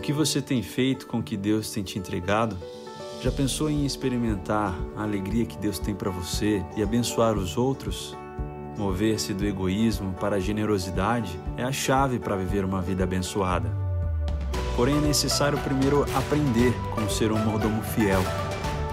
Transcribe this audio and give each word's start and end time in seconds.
O 0.00 0.02
que 0.02 0.14
você 0.14 0.40
tem 0.40 0.62
feito 0.62 1.06
com 1.06 1.18
o 1.18 1.22
que 1.22 1.36
Deus 1.36 1.70
tem 1.70 1.82
te 1.82 1.98
entregado? 1.98 2.56
Já 3.22 3.30
pensou 3.30 3.68
em 3.68 3.84
experimentar 3.84 4.74
a 4.96 5.02
alegria 5.02 5.44
que 5.44 5.58
Deus 5.58 5.78
tem 5.78 5.94
para 5.94 6.10
você 6.10 6.64
e 6.74 6.82
abençoar 6.82 7.36
os 7.36 7.58
outros? 7.58 8.16
Mover-se 8.78 9.34
do 9.34 9.44
egoísmo 9.44 10.14
para 10.14 10.36
a 10.36 10.40
generosidade 10.40 11.38
é 11.54 11.62
a 11.62 11.70
chave 11.70 12.18
para 12.18 12.34
viver 12.34 12.64
uma 12.64 12.80
vida 12.80 13.04
abençoada. 13.04 13.70
Porém, 14.74 14.96
é 14.96 15.00
necessário 15.02 15.58
primeiro 15.58 16.06
aprender 16.16 16.72
como 16.94 17.10
ser 17.10 17.30
um 17.30 17.38
mordomo 17.38 17.82
fiel. 17.82 18.22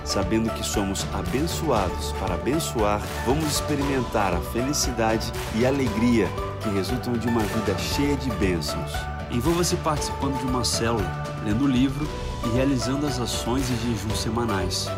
Sabendo 0.03 0.49
que 0.49 0.63
somos 0.63 1.07
abençoados 1.13 2.11
para 2.19 2.33
abençoar, 2.33 3.01
vamos 3.25 3.45
experimentar 3.45 4.33
a 4.33 4.41
felicidade 4.41 5.31
e 5.55 5.65
alegria 5.65 6.27
que 6.61 6.67
resultam 6.67 7.13
de 7.13 7.29
uma 7.29 7.43
vida 7.43 7.77
cheia 7.77 8.17
de 8.17 8.29
bênçãos. 8.31 9.16
Envolva-se 9.31 9.75
participando 9.77 10.39
de 10.39 10.45
uma 10.45 10.63
célula, 10.63 11.23
lendo 11.43 11.65
o 11.65 11.67
livro 11.67 12.07
e 12.45 12.49
realizando 12.55 13.05
as 13.05 13.19
ações 13.19 13.69
e 13.69 13.75
jejuns 13.75 14.19
semanais. 14.19 14.89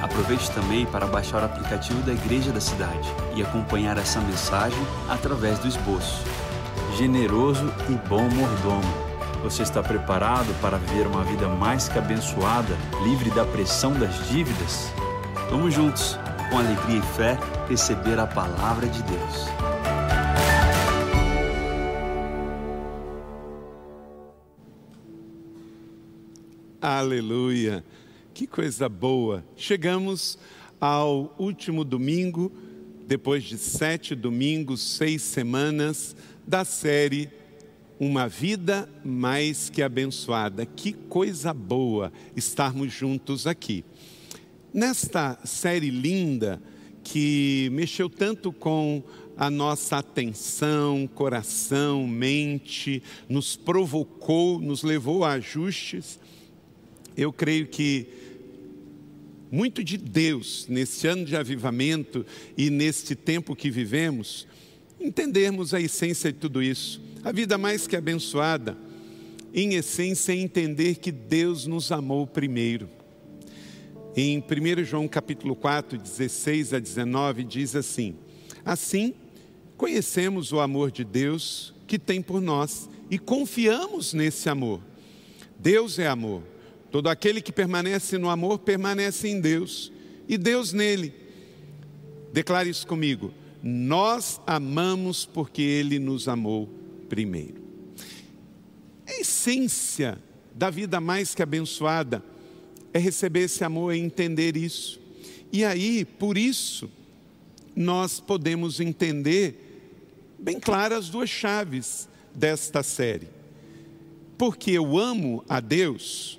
Aproveite 0.00 0.50
também 0.50 0.84
para 0.84 1.06
baixar 1.06 1.42
o 1.42 1.46
aplicativo 1.46 2.00
da 2.02 2.12
Igreja 2.12 2.52
da 2.52 2.60
Cidade 2.60 3.08
e 3.34 3.42
acompanhar 3.42 3.96
essa 3.96 4.20
mensagem 4.20 4.78
através 5.08 5.58
do 5.58 5.66
esboço. 5.66 6.22
Generoso 6.96 7.72
e 7.88 8.08
bom 8.08 8.28
mordomo. 8.28 9.04
Você 9.42 9.62
está 9.62 9.82
preparado 9.82 10.54
para 10.60 10.78
viver 10.78 11.06
uma 11.06 11.24
vida 11.24 11.48
mais 11.48 11.88
que 11.88 11.98
abençoada, 11.98 12.76
livre 13.02 13.30
da 13.30 13.44
pressão 13.44 13.92
das 13.92 14.28
dívidas? 14.28 14.90
Vamos 15.50 15.74
juntos, 15.74 16.18
com 16.50 16.58
alegria 16.58 16.98
e 16.98 17.16
fé, 17.16 17.38
receber 17.68 18.18
a 18.18 18.26
palavra 18.26 18.86
de 18.86 19.02
Deus. 19.02 19.73
Aleluia! 26.86 27.82
Que 28.34 28.46
coisa 28.46 28.90
boa! 28.90 29.42
Chegamos 29.56 30.38
ao 30.78 31.34
último 31.38 31.82
domingo, 31.82 32.52
depois 33.08 33.42
de 33.42 33.56
sete 33.56 34.14
domingos, 34.14 34.82
seis 34.82 35.22
semanas, 35.22 36.14
da 36.46 36.62
série 36.62 37.30
Uma 37.98 38.28
Vida 38.28 38.86
Mais 39.02 39.70
Que 39.70 39.80
Abençoada. 39.80 40.66
Que 40.66 40.92
coisa 40.92 41.54
boa 41.54 42.12
estarmos 42.36 42.92
juntos 42.92 43.46
aqui. 43.46 43.82
Nesta 44.70 45.38
série 45.42 45.88
linda, 45.88 46.60
que 47.02 47.70
mexeu 47.72 48.10
tanto 48.10 48.52
com 48.52 49.02
a 49.38 49.48
nossa 49.48 49.96
atenção, 49.96 51.08
coração, 51.14 52.06
mente, 52.06 53.02
nos 53.26 53.56
provocou, 53.56 54.60
nos 54.60 54.82
levou 54.82 55.24
a 55.24 55.32
ajustes 55.32 56.22
eu 57.16 57.32
creio 57.32 57.66
que 57.66 58.08
muito 59.50 59.84
de 59.84 59.96
Deus 59.96 60.66
nesse 60.68 61.06
ano 61.06 61.24
de 61.24 61.36
avivamento 61.36 62.26
e 62.56 62.70
neste 62.70 63.14
tempo 63.14 63.54
que 63.54 63.70
vivemos, 63.70 64.48
entendermos 65.00 65.72
a 65.72 65.80
essência 65.80 66.32
de 66.32 66.38
tudo 66.40 66.60
isso. 66.60 67.00
A 67.22 67.30
vida 67.30 67.56
mais 67.56 67.86
que 67.86 67.94
abençoada, 67.94 68.76
em 69.54 69.74
essência, 69.74 70.32
é 70.32 70.36
entender 70.36 70.96
que 70.96 71.12
Deus 71.12 71.66
nos 71.66 71.92
amou 71.92 72.26
primeiro. 72.26 72.88
Em 74.16 74.38
1 74.38 74.84
João 74.84 75.06
capítulo 75.06 75.54
4, 75.54 75.98
16 75.98 76.74
a 76.74 76.80
19, 76.80 77.44
diz 77.44 77.76
assim: 77.76 78.16
Assim, 78.64 79.14
conhecemos 79.76 80.52
o 80.52 80.58
amor 80.58 80.90
de 80.90 81.04
Deus 81.04 81.72
que 81.86 81.98
tem 81.98 82.20
por 82.20 82.40
nós 82.40 82.88
e 83.08 83.18
confiamos 83.18 84.12
nesse 84.12 84.48
amor. 84.48 84.80
Deus 85.58 85.98
é 85.98 86.08
amor. 86.08 86.53
Todo 86.94 87.08
aquele 87.08 87.42
que 87.42 87.50
permanece 87.50 88.18
no 88.18 88.30
amor 88.30 88.60
permanece 88.60 89.26
em 89.26 89.40
Deus 89.40 89.90
e 90.28 90.38
Deus 90.38 90.72
nele. 90.72 91.12
Declare 92.32 92.70
isso 92.70 92.86
comigo. 92.86 93.34
Nós 93.60 94.40
amamos 94.46 95.26
porque 95.26 95.60
Ele 95.60 95.98
nos 95.98 96.28
amou 96.28 96.72
primeiro. 97.08 97.60
A 99.08 99.12
essência 99.20 100.22
da 100.54 100.70
vida 100.70 101.00
mais 101.00 101.34
que 101.34 101.42
abençoada 101.42 102.22
é 102.92 103.00
receber 103.00 103.40
esse 103.40 103.64
amor 103.64 103.92
e 103.92 103.98
entender 103.98 104.56
isso. 104.56 105.00
E 105.52 105.64
aí, 105.64 106.04
por 106.04 106.38
isso, 106.38 106.88
nós 107.74 108.20
podemos 108.20 108.78
entender 108.78 109.90
bem 110.38 110.60
claras 110.60 111.06
as 111.06 111.08
duas 111.08 111.28
chaves 111.28 112.08
desta 112.32 112.84
série. 112.84 113.26
Porque 114.38 114.70
eu 114.70 114.96
amo 114.96 115.44
a 115.48 115.58
Deus, 115.58 116.38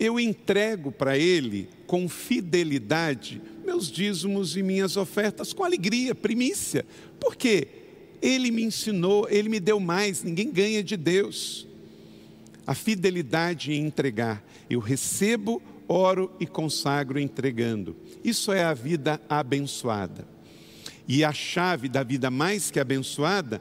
eu 0.00 0.18
entrego 0.18 0.90
para 0.90 1.18
Ele 1.18 1.68
com 1.86 2.08
fidelidade 2.08 3.42
meus 3.62 3.90
dízimos 3.90 4.56
e 4.56 4.62
minhas 4.62 4.96
ofertas 4.96 5.52
com 5.52 5.62
alegria, 5.62 6.14
primícia. 6.14 6.84
Por 7.20 7.36
quê? 7.36 7.68
Ele 8.22 8.50
me 8.50 8.64
ensinou, 8.64 9.28
Ele 9.30 9.50
me 9.50 9.60
deu 9.60 9.78
mais, 9.78 10.24
ninguém 10.24 10.50
ganha 10.50 10.82
de 10.82 10.96
Deus. 10.96 11.68
A 12.66 12.74
fidelidade 12.74 13.72
em 13.72 13.86
entregar. 13.86 14.42
Eu 14.68 14.80
recebo, 14.80 15.62
oro 15.86 16.32
e 16.40 16.46
consagro 16.46 17.20
entregando. 17.20 17.94
Isso 18.24 18.52
é 18.52 18.64
a 18.64 18.72
vida 18.72 19.20
abençoada. 19.28 20.26
E 21.06 21.22
a 21.22 21.32
chave 21.32 21.88
da 21.88 22.02
vida 22.02 22.30
mais 22.30 22.70
que 22.70 22.80
abençoada 22.80 23.60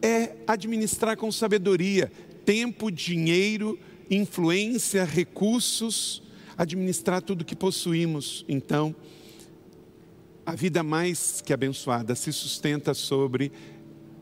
é 0.00 0.36
administrar 0.46 1.16
com 1.16 1.30
sabedoria 1.30 2.10
tempo, 2.46 2.90
dinheiro, 2.90 3.78
influência, 4.10 5.04
recursos, 5.04 6.22
administrar 6.56 7.20
tudo 7.20 7.44
que 7.44 7.56
possuímos. 7.56 8.44
Então, 8.48 8.94
a 10.44 10.54
vida 10.54 10.82
mais 10.82 11.42
que 11.44 11.52
abençoada 11.52 12.14
se 12.14 12.32
sustenta 12.32 12.94
sobre 12.94 13.50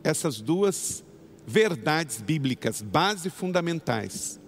essas 0.02 0.40
duas 0.40 1.04
verdades 1.46 2.20
bíblicas, 2.20 2.80
base 2.80 3.28
fundamentais: 3.28 4.40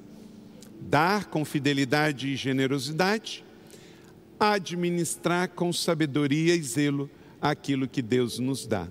dar 0.80 1.26
com 1.26 1.44
fidelidade 1.44 2.28
e 2.28 2.36
generosidade, 2.36 3.44
administrar 4.41 5.50
com 5.50 5.72
sabedoria 5.72 6.54
e 6.54 6.62
zelo 6.62 7.10
aquilo 7.41 7.86
que 7.86 8.03
Deus 8.03 8.38
nos 8.38 8.66
dá. 8.66 8.88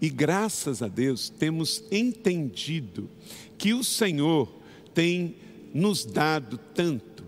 E 0.00 0.10
graças 0.10 0.82
a 0.82 0.88
Deus 0.88 1.30
temos 1.30 1.82
entendido 1.90 3.08
que 3.56 3.72
o 3.72 3.82
Senhor 3.82 4.63
tem 4.94 5.36
nos 5.74 6.04
dado 6.04 6.58
tanto. 6.72 7.24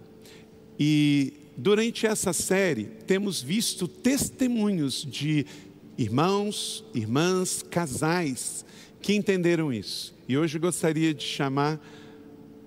E 0.79 1.33
durante 1.57 2.07
essa 2.07 2.33
série 2.33 2.85
temos 2.85 3.43
visto 3.43 3.89
testemunhos 3.89 5.05
de 5.05 5.45
irmãos, 5.99 6.85
irmãs, 6.95 7.63
casais 7.63 8.65
que 9.01 9.15
entenderam 9.15 9.73
isso. 9.73 10.15
E 10.29 10.37
hoje 10.37 10.59
gostaria 10.59 11.13
de 11.13 11.25
chamar 11.25 11.81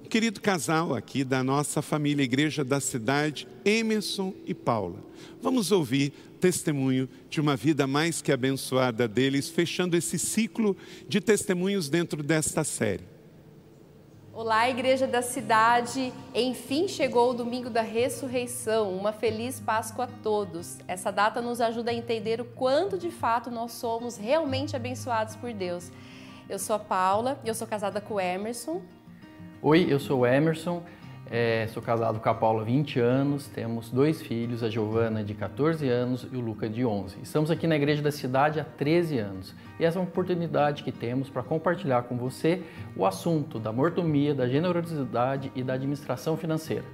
um 0.04 0.10
querido 0.10 0.42
casal 0.42 0.96
aqui 0.96 1.24
da 1.24 1.44
nossa 1.44 1.82
família 1.82 2.24
Igreja 2.24 2.64
da 2.64 2.80
Cidade, 2.80 3.48
Emerson 3.64 4.34
e 4.46 4.54
Paula. 4.54 5.04
Vamos 5.42 5.72
ouvir 5.72 6.12
testemunho 6.40 7.08
de 7.30 7.40
uma 7.40 7.56
vida 7.56 7.86
mais 7.86 8.22
que 8.22 8.32
abençoada 8.32 9.08
deles, 9.08 9.50
fechando 9.50 9.96
esse 9.96 10.18
ciclo 10.18 10.76
de 11.08 11.20
testemunhos 11.20 11.90
dentro 11.90 12.24
desta 12.24 12.64
série. 12.64 13.19
Olá, 14.42 14.70
Igreja 14.70 15.06
da 15.06 15.22
Cidade! 15.22 16.14
Enfim 16.34 16.88
chegou 16.88 17.32
o 17.32 17.34
domingo 17.34 17.70
da 17.70 17.82
ressurreição. 17.82 18.90
Uma 18.96 19.12
feliz 19.12 19.60
Páscoa 19.60 20.06
a 20.06 20.08
todos. 20.24 20.78
Essa 20.88 21.12
data 21.12 21.42
nos 21.42 21.60
ajuda 21.60 21.92
a 21.92 21.94
entender 21.94 22.40
o 22.40 22.46
quanto 22.46 22.98
de 22.98 23.12
fato 23.12 23.52
nós 23.52 23.74
somos 23.74 24.16
realmente 24.16 24.78
abençoados 24.78 25.36
por 25.36 25.52
Deus. 25.52 25.92
Eu 26.48 26.58
sou 26.58 26.78
a 26.78 26.80
Paula, 26.80 27.38
eu 27.44 27.54
sou 27.54 27.68
casada 27.68 28.00
com 28.00 28.14
o 28.14 28.20
Emerson. 28.22 28.82
Oi, 29.62 29.86
eu 29.90 30.00
sou 30.00 30.20
o 30.20 30.26
Emerson. 30.26 30.84
É, 31.32 31.68
sou 31.68 31.84
casado 31.84 32.20
com 32.20 32.28
a 32.28 32.34
Paula 32.34 32.64
há 32.64 32.66
20 32.66 33.00
anos, 33.00 33.46
temos 33.46 33.92
dois 33.92 34.20
filhos, 34.20 34.64
a 34.64 34.70
Giovana 34.70 35.24
de 35.24 35.36
14 35.36 35.88
anos 35.88 36.26
e 36.32 36.36
o 36.36 36.40
Luca 36.40 36.68
de 36.68 36.84
11. 36.84 37.18
Estamos 37.22 37.52
aqui 37.52 37.68
na 37.68 37.76
Igreja 37.76 38.02
da 38.02 38.12
Cidade 38.12 38.60
há 38.60 38.64
13 38.64 39.20
anos 39.20 39.54
e 39.80 39.86
essa 39.86 40.00
é 40.00 40.02
uma 40.02 40.08
oportunidade 40.08 40.84
que 40.84 40.92
temos 40.92 41.30
para 41.30 41.44
compartilhar 41.44 42.02
com 42.04 42.18
você 42.18 42.64
o 42.96 43.06
assunto 43.06 43.60
da 43.60 43.72
mortomia, 43.72 44.34
da 44.34 44.48
generosidade 44.48 45.52
e 45.54 45.62
da 45.62 45.74
administração 45.74 46.36
financeira. 46.36 46.86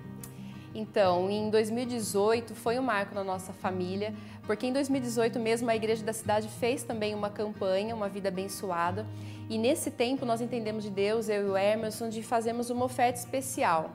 Então, 0.73 1.29
em 1.29 1.49
2018 1.49 2.53
foi 2.55 2.77
um 2.77 2.83
marco 2.83 3.15
na 3.15 3.23
nossa 3.23 3.53
família, 3.53 4.13
porque 4.45 4.67
em 4.67 4.73
2018 4.73 5.39
mesmo 5.39 5.69
a 5.69 5.75
Igreja 5.77 6.03
da 6.03 6.11
Cidade 6.11 6.49
fez 6.49 6.83
também 6.83 7.15
uma 7.15 7.29
campanha, 7.29 7.95
uma 7.95 8.09
vida 8.09 8.27
abençoada, 8.27 9.05
e 9.49 9.57
nesse 9.57 9.89
tempo 9.89 10.25
nós 10.25 10.41
entendemos 10.41 10.83
de 10.83 10.89
Deus, 10.89 11.29
eu 11.29 11.47
e 11.47 11.49
o 11.51 11.57
Emerson, 11.57 12.09
de 12.09 12.21
fazermos 12.21 12.69
uma 12.69 12.83
oferta 12.83 13.17
especial 13.17 13.91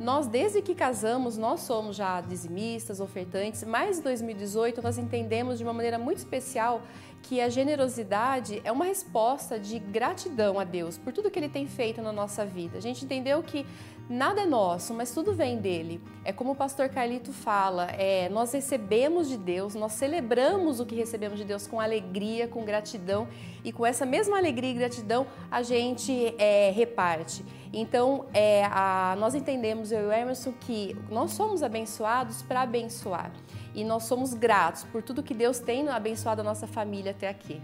Nós, 0.00 0.26
desde 0.26 0.62
que 0.62 0.74
casamos, 0.74 1.36
nós 1.36 1.60
somos 1.60 1.94
já 1.94 2.22
dizimistas, 2.22 3.00
ofertantes, 3.00 3.62
mas 3.64 3.98
em 3.98 4.02
2018 4.02 4.80
nós 4.80 4.96
entendemos 4.96 5.58
de 5.58 5.62
uma 5.62 5.74
maneira 5.74 5.98
muito 5.98 6.16
especial 6.16 6.80
que 7.22 7.38
a 7.38 7.50
generosidade 7.50 8.62
é 8.64 8.72
uma 8.72 8.86
resposta 8.86 9.60
de 9.60 9.78
gratidão 9.78 10.58
a 10.58 10.64
Deus 10.64 10.96
por 10.96 11.12
tudo 11.12 11.30
que 11.30 11.38
Ele 11.38 11.50
tem 11.50 11.66
feito 11.66 12.00
na 12.00 12.12
nossa 12.12 12.46
vida. 12.46 12.78
A 12.78 12.80
gente 12.80 13.04
entendeu 13.04 13.42
que 13.42 13.66
nada 14.10 14.40
é 14.40 14.46
nosso, 14.46 14.92
mas 14.92 15.14
tudo 15.14 15.32
vem 15.32 15.58
dele. 15.58 16.02
É 16.24 16.32
como 16.32 16.50
o 16.50 16.54
pastor 16.56 16.88
Carlito 16.88 17.32
fala, 17.32 17.84
é, 17.92 18.28
nós 18.28 18.52
recebemos 18.52 19.28
de 19.28 19.36
Deus, 19.38 19.76
nós 19.76 19.92
celebramos 19.92 20.80
o 20.80 20.84
que 20.84 20.96
recebemos 20.96 21.38
de 21.38 21.44
Deus 21.44 21.68
com 21.68 21.80
alegria, 21.80 22.48
com 22.48 22.64
gratidão, 22.64 23.28
e 23.64 23.70
com 23.72 23.86
essa 23.86 24.04
mesma 24.04 24.36
alegria 24.36 24.72
e 24.72 24.74
gratidão 24.74 25.28
a 25.48 25.62
gente 25.62 26.34
é, 26.38 26.72
reparte. 26.72 27.44
Então, 27.72 28.26
é, 28.34 28.64
a, 28.64 29.14
nós 29.16 29.36
entendemos, 29.36 29.92
eu 29.92 30.02
e 30.02 30.06
o 30.06 30.12
Emerson, 30.12 30.52
que 30.60 30.96
nós 31.08 31.30
somos 31.30 31.62
abençoados 31.62 32.42
para 32.42 32.62
abençoar. 32.62 33.30
E 33.72 33.84
nós 33.84 34.02
somos 34.02 34.34
gratos 34.34 34.82
por 34.82 35.04
tudo 35.04 35.22
que 35.22 35.32
Deus 35.32 35.60
tem 35.60 35.88
abençoado 35.88 36.40
a 36.40 36.44
nossa 36.44 36.66
família 36.66 37.12
até 37.12 37.28
aqui. 37.28 37.62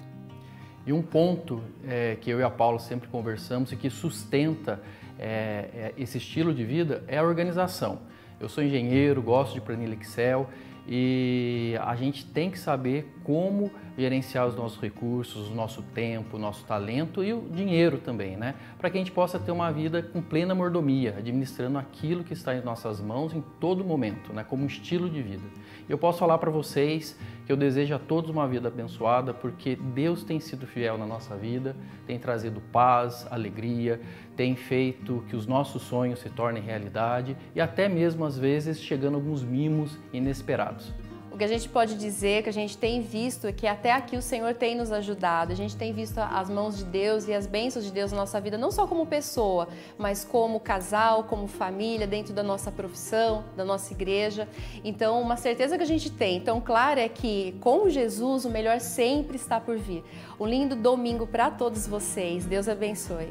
E 0.86 0.92
um 0.92 1.02
ponto 1.02 1.60
é, 1.84 2.16
que 2.20 2.30
eu 2.30 2.38
e 2.38 2.44
a 2.44 2.50
Paula 2.50 2.78
sempre 2.78 3.08
conversamos 3.08 3.72
e 3.72 3.76
que 3.76 3.90
sustenta 3.90 4.80
é, 5.18 5.68
é, 5.74 5.94
esse 5.96 6.18
estilo 6.18 6.52
de 6.54 6.64
vida 6.64 7.04
é 7.08 7.18
a 7.18 7.22
organização. 7.22 8.00
Eu 8.38 8.48
sou 8.48 8.62
engenheiro, 8.62 9.22
gosto 9.22 9.54
de 9.54 9.60
planilha 9.60 9.94
Excel 9.94 10.48
e 10.88 11.74
a 11.80 11.96
gente 11.96 12.24
tem 12.24 12.50
que 12.50 12.58
saber 12.58 13.12
como 13.24 13.70
gerenciar 13.98 14.46
os 14.46 14.54
nossos 14.54 14.80
recursos, 14.80 15.50
o 15.50 15.54
nosso 15.54 15.82
tempo, 15.82 16.36
o 16.36 16.38
nosso 16.38 16.64
talento 16.64 17.24
e 17.24 17.32
o 17.32 17.48
dinheiro 17.50 17.98
também, 17.98 18.36
né? 18.36 18.54
Para 18.78 18.88
que 18.88 18.96
a 18.96 19.00
gente 19.00 19.10
possa 19.10 19.38
ter 19.38 19.50
uma 19.50 19.72
vida 19.72 20.00
com 20.02 20.22
plena 20.22 20.54
mordomia, 20.54 21.14
administrando 21.18 21.78
aquilo 21.78 22.22
que 22.22 22.34
está 22.34 22.54
em 22.54 22.62
nossas 22.62 23.00
mãos 23.00 23.34
em 23.34 23.42
todo 23.58 23.82
momento, 23.82 24.32
né? 24.32 24.44
Como 24.44 24.62
um 24.62 24.66
estilo 24.66 25.10
de 25.10 25.20
vida. 25.22 25.44
Eu 25.88 25.98
posso 25.98 26.18
falar 26.18 26.38
para 26.38 26.50
vocês 26.50 27.18
que 27.46 27.52
eu 27.52 27.56
desejo 27.56 27.94
a 27.94 27.98
todos 27.98 28.28
uma 28.28 28.46
vida 28.48 28.66
abençoada, 28.66 29.32
porque 29.32 29.76
Deus 29.76 30.24
tem 30.24 30.40
sido 30.40 30.66
fiel 30.66 30.98
na 30.98 31.06
nossa 31.06 31.36
vida, 31.36 31.76
tem 32.04 32.18
trazido 32.18 32.60
paz, 32.72 33.24
alegria, 33.30 34.00
tem 34.36 34.56
feito 34.56 35.24
que 35.28 35.36
os 35.36 35.46
nossos 35.46 35.82
sonhos 35.82 36.18
se 36.18 36.28
tornem 36.28 36.60
realidade 36.60 37.36
e 37.54 37.60
até 37.60 37.88
mesmo 37.88 38.24
às 38.24 38.36
vezes 38.36 38.80
chegando 38.80 39.14
alguns 39.14 39.44
mimos 39.44 39.96
inesperados. 40.12 40.92
O 41.36 41.38
que 41.38 41.44
a 41.44 41.48
gente 41.48 41.68
pode 41.68 41.96
dizer, 41.96 42.44
que 42.44 42.48
a 42.48 42.52
gente 42.52 42.78
tem 42.78 43.02
visto, 43.02 43.46
é 43.46 43.52
que 43.52 43.66
até 43.66 43.92
aqui 43.92 44.16
o 44.16 44.22
Senhor 44.22 44.54
tem 44.54 44.74
nos 44.74 44.90
ajudado. 44.90 45.52
A 45.52 45.54
gente 45.54 45.76
tem 45.76 45.92
visto 45.92 46.16
as 46.16 46.48
mãos 46.48 46.78
de 46.78 46.84
Deus 46.84 47.28
e 47.28 47.34
as 47.34 47.46
bênçãos 47.46 47.84
de 47.84 47.92
Deus 47.92 48.10
na 48.10 48.16
nossa 48.16 48.40
vida, 48.40 48.56
não 48.56 48.70
só 48.70 48.86
como 48.86 49.04
pessoa, 49.04 49.68
mas 49.98 50.24
como 50.24 50.58
casal, 50.58 51.24
como 51.24 51.46
família, 51.46 52.06
dentro 52.06 52.32
da 52.32 52.42
nossa 52.42 52.72
profissão, 52.72 53.44
da 53.54 53.66
nossa 53.66 53.92
igreja. 53.92 54.48
Então, 54.82 55.20
uma 55.20 55.36
certeza 55.36 55.76
que 55.76 55.82
a 55.82 55.86
gente 55.86 56.10
tem, 56.10 56.38
então, 56.38 56.58
claro, 56.58 57.00
é 57.00 57.06
que 57.06 57.54
com 57.60 57.86
Jesus 57.90 58.46
o 58.46 58.50
melhor 58.50 58.80
sempre 58.80 59.36
está 59.36 59.60
por 59.60 59.76
vir. 59.76 60.02
Um 60.40 60.46
lindo 60.46 60.74
domingo 60.74 61.26
para 61.26 61.50
todos 61.50 61.86
vocês. 61.86 62.46
Deus 62.46 62.66
abençoe. 62.66 63.28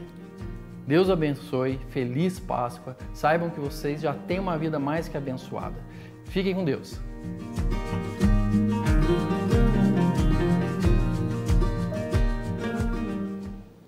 Deus 0.86 1.10
abençoe, 1.10 1.80
feliz 1.90 2.40
Páscoa. 2.40 2.96
Saibam 3.16 3.50
que 3.50 3.60
vocês 3.60 4.00
já 4.00 4.13
têm 4.13 4.38
uma 4.38 4.60
vida 4.60 4.78
mais 4.78 5.08
que 5.08 5.18
abençoada. 5.18 5.84
Fiquem 6.25 6.54
com 6.54 6.63
Deus. 6.63 7.00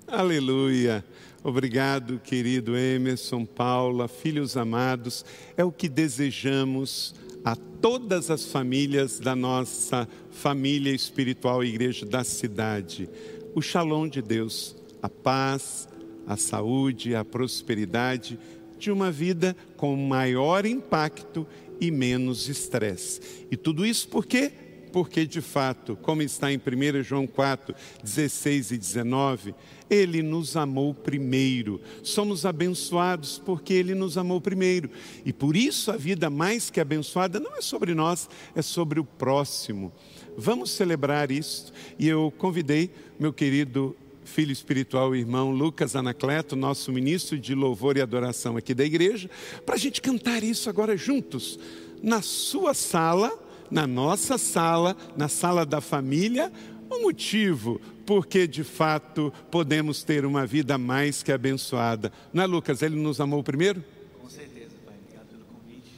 Aleluia. 0.09 1.04
Obrigado, 1.44 2.18
querido 2.24 2.77
Emerson, 2.77 3.44
Paula, 3.44 4.07
filhos 4.07 4.56
amados. 4.56 5.25
É 5.57 5.65
o 5.65 5.71
que 5.71 5.89
desejamos 5.89 7.13
a 7.44 7.57
todas 7.57 8.31
as 8.31 8.45
famílias 8.45 9.19
da 9.19 9.36
nossa 9.36 10.07
família 10.31 10.94
espiritual 10.94 11.62
Igreja 11.62 12.06
da 12.06 12.24
Cidade. 12.24 13.09
O 13.54 13.62
shalom 13.62 14.07
de 14.07 14.21
Deus, 14.21 14.77
a 15.01 15.09
paz, 15.09 15.89
a 16.25 16.38
saúde, 16.38 17.13
a 17.13 17.25
prosperidade 17.25 18.39
de 18.80 18.89
uma 18.89 19.12
vida 19.12 19.57
com 19.75 19.94
maior 19.98 20.65
impacto 20.65 21.45
e 21.81 21.92
menos 21.92 22.48
estresse. 22.48 23.45
E 23.51 23.57
tudo 23.57 23.86
isso 23.86 24.07
por 24.07 24.25
quê? 24.25 24.53
Porque, 24.98 25.28
de 25.28 25.42
fato, 25.42 25.96
como 25.96 26.24
está 26.24 26.52
em 26.52 26.58
1 26.58 27.04
João 27.04 27.28
4, 27.28 27.76
16 28.04 28.72
e 28.72 28.78
19, 28.80 29.54
Ele 29.88 30.24
nos 30.24 30.58
amou 30.58 30.92
primeiro. 30.92 31.80
Somos 32.02 32.48
abençoados 32.48 33.40
porque 33.46 33.76
Ele 33.76 33.94
nos 33.94 34.18
amou 34.18 34.42
primeiro. 34.42 34.90
E 35.24 35.32
por 35.32 35.56
isso 35.56 35.92
a 35.92 35.98
vida 35.98 36.32
mais 36.32 36.72
que 36.72 36.80
abençoada 36.80 37.40
não 37.40 37.56
é 37.56 37.62
sobre 37.62 37.94
nós, 37.94 38.28
é 38.56 38.64
sobre 38.64 39.00
o 39.00 39.04
próximo. 39.04 39.94
Vamos 40.36 40.72
celebrar 40.72 41.30
isso. 41.30 41.72
E 42.00 42.08
eu 42.08 42.34
convidei 42.36 42.90
meu 43.20 43.32
querido 43.32 43.96
filho 44.26 44.52
espiritual, 44.52 45.16
irmão 45.16 45.52
Lucas 45.52 45.96
Anacleto, 45.96 46.56
nosso 46.56 46.92
ministro 46.92 47.38
de 47.38 47.54
louvor 47.54 47.98
e 47.98 48.02
adoração 48.02 48.58
aqui 48.58 48.74
da 48.74 48.84
igreja, 48.84 49.30
para 49.64 49.76
a 49.76 49.78
gente 49.78 50.02
cantar 50.02 50.44
isso 50.44 50.68
agora 50.72 50.98
juntos, 50.98 51.60
na 52.02 52.24
sua 52.24 52.74
sala, 52.74 53.47
na 53.69 53.86
nossa 53.88 54.38
sala, 54.38 54.96
na 55.16 55.28
sala 55.28 55.66
da 55.66 55.81
família, 55.81 56.52
o 56.90 57.02
motivo 57.02 57.81
porque 58.08 58.48
de 58.48 58.64
fato 58.64 59.34
podemos 59.52 60.02
ter 60.02 60.25
uma 60.25 60.46
vida 60.46 60.78
mais 60.78 61.22
que 61.22 61.30
abençoada. 61.31 62.10
Não 62.31 62.42
é, 62.42 62.46
Lucas? 62.46 62.81
Ele 62.81 62.96
nos 62.96 63.19
amou 63.19 63.44
primeiro? 63.44 63.84
Com 64.22 64.30
certeza, 64.30 64.78
Pai. 64.86 64.96
Obrigado 65.04 65.28
pelo 65.28 65.44
convite. 65.44 65.92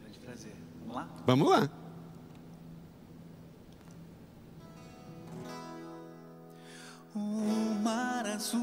Grande 0.00 0.18
prazer. 0.20 0.52
Vamos 0.86 0.94
lá? 0.94 1.08
Vamos 1.26 1.50
lá. 1.50 1.68
O 7.16 7.82
mar 7.82 8.26
azul, 8.26 8.60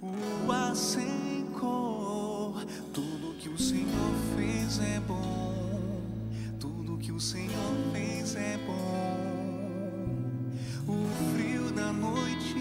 o 0.00 0.52
ar 0.52 0.76
sem 0.76 1.46
cor, 1.58 2.64
tudo 2.92 3.34
que 3.38 3.48
o 3.48 3.58
Senhor 3.58 4.14
fez 4.36 4.78
é 4.78 5.00
bom, 5.00 5.47
o 7.18 7.20
Senhor 7.20 7.74
fez 7.92 8.36
é 8.36 8.56
bom. 8.64 9.16
O 10.86 11.04
frio 11.32 11.72
da 11.72 11.92
noite, 11.92 12.54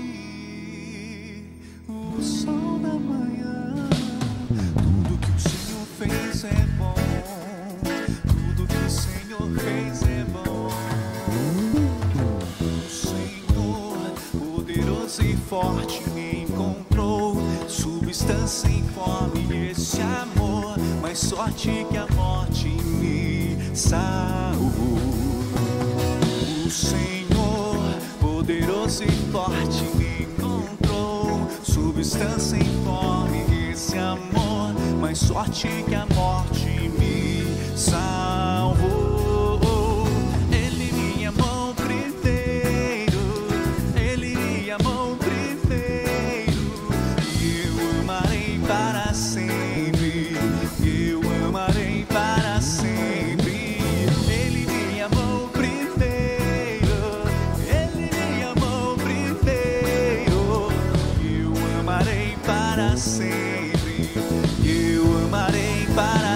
o 1.87 2.19
sol 2.19 2.79
da 2.79 2.95
manhã, 2.95 3.87
tudo 4.73 5.15
que 5.19 5.29
o 5.29 5.39
Senhor 5.39 5.85
fez 5.99 6.43
é 6.43 6.65
bom, 6.75 6.95
tudo 8.25 8.67
que 8.67 8.75
o 8.77 8.89
Senhor 8.89 9.47
fez 9.59 10.01
é 10.01 10.23
bom. 10.23 10.69
O 12.59 12.89
Senhor, 12.89 14.11
poderoso 14.39 15.21
e 15.21 15.37
forte, 15.37 16.09
me 16.09 16.45
encontrou. 16.45 17.37
Substância 17.67 18.69
informe, 18.69 19.69
esse 19.69 20.01
amor, 20.01 20.79
mais 20.99 21.19
sorte 21.19 21.85
que 21.91 21.97
a 21.97 22.07
morte 22.15 22.86
me 23.77 23.81
salvou. 23.81 24.97
O 26.65 26.69
Senhor, 26.69 27.77
poderoso 28.19 29.03
e 29.03 29.31
forte, 29.31 29.83
me 29.95 30.23
encontrou. 30.23 31.47
Substância 31.61 32.57
informe, 32.57 33.71
esse 33.71 33.97
amor, 33.99 34.73
mais 34.99 35.19
sorte 35.19 35.67
que 35.87 35.93
a 35.93 36.07
morte 36.07 36.89
me 36.97 37.77
salvou. 37.77 38.46
Para 65.97 66.26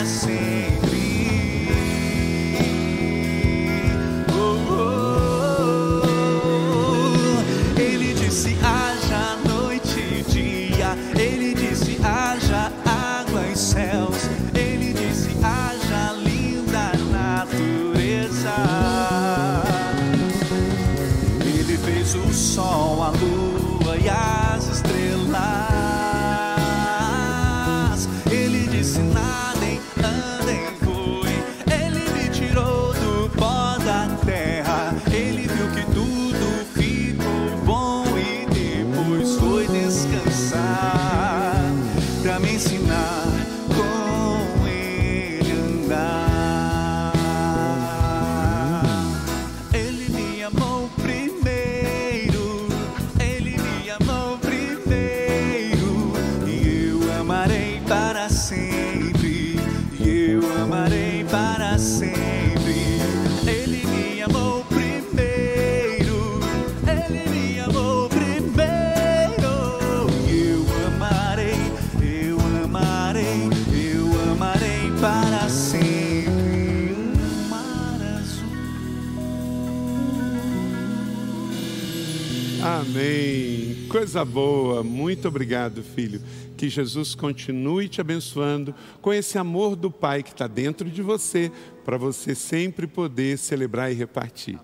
Coisa 84.01 84.25
boa. 84.25 84.81
Muito 84.81 85.27
obrigado, 85.27 85.83
filho. 85.83 86.23
Que 86.57 86.67
Jesus 86.67 87.13
continue 87.13 87.87
te 87.87 88.01
abençoando 88.01 88.73
com 88.99 89.13
esse 89.13 89.37
amor 89.37 89.75
do 89.75 89.91
Pai 89.91 90.23
que 90.23 90.31
está 90.31 90.47
dentro 90.47 90.89
de 90.89 91.03
você, 91.03 91.51
para 91.85 91.99
você 91.99 92.33
sempre 92.33 92.87
poder 92.87 93.37
celebrar 93.37 93.91
e 93.91 93.93
repartir. 93.93 94.59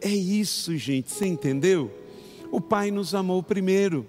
É 0.00 0.08
isso, 0.08 0.74
gente. 0.78 1.10
Você 1.10 1.26
entendeu? 1.26 1.90
O 2.50 2.62
Pai 2.62 2.90
nos 2.90 3.14
amou 3.14 3.42
primeiro. 3.42 4.06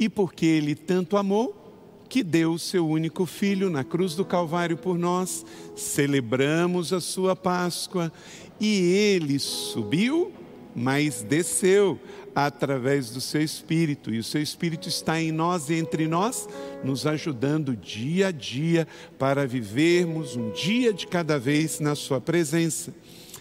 E 0.00 0.08
porque 0.08 0.46
Ele 0.46 0.74
tanto 0.74 1.16
amou, 1.16 2.04
que 2.08 2.24
deu 2.24 2.54
o 2.54 2.58
seu 2.58 2.88
único 2.88 3.24
filho 3.24 3.70
na 3.70 3.84
cruz 3.84 4.16
do 4.16 4.24
Calvário 4.24 4.76
por 4.76 4.98
nós, 4.98 5.46
celebramos 5.76 6.92
a 6.92 7.00
sua 7.00 7.36
Páscoa 7.36 8.12
e 8.58 8.80
ele 9.14 9.38
subiu, 9.38 10.32
mas 10.74 11.22
desceu 11.22 11.98
através 12.34 13.10
do 13.10 13.20
seu 13.20 13.42
Espírito, 13.42 14.12
e 14.12 14.18
o 14.18 14.24
seu 14.24 14.40
Espírito 14.40 14.88
está 14.88 15.20
em 15.20 15.32
nós 15.32 15.68
e 15.68 15.74
entre 15.74 16.06
nós, 16.06 16.48
nos 16.84 17.06
ajudando 17.06 17.76
dia 17.76 18.28
a 18.28 18.30
dia 18.30 18.86
para 19.18 19.46
vivermos 19.46 20.36
um 20.36 20.50
dia 20.50 20.92
de 20.92 21.06
cada 21.06 21.38
vez 21.38 21.80
na 21.80 21.94
sua 21.94 22.20
presença. 22.20 22.94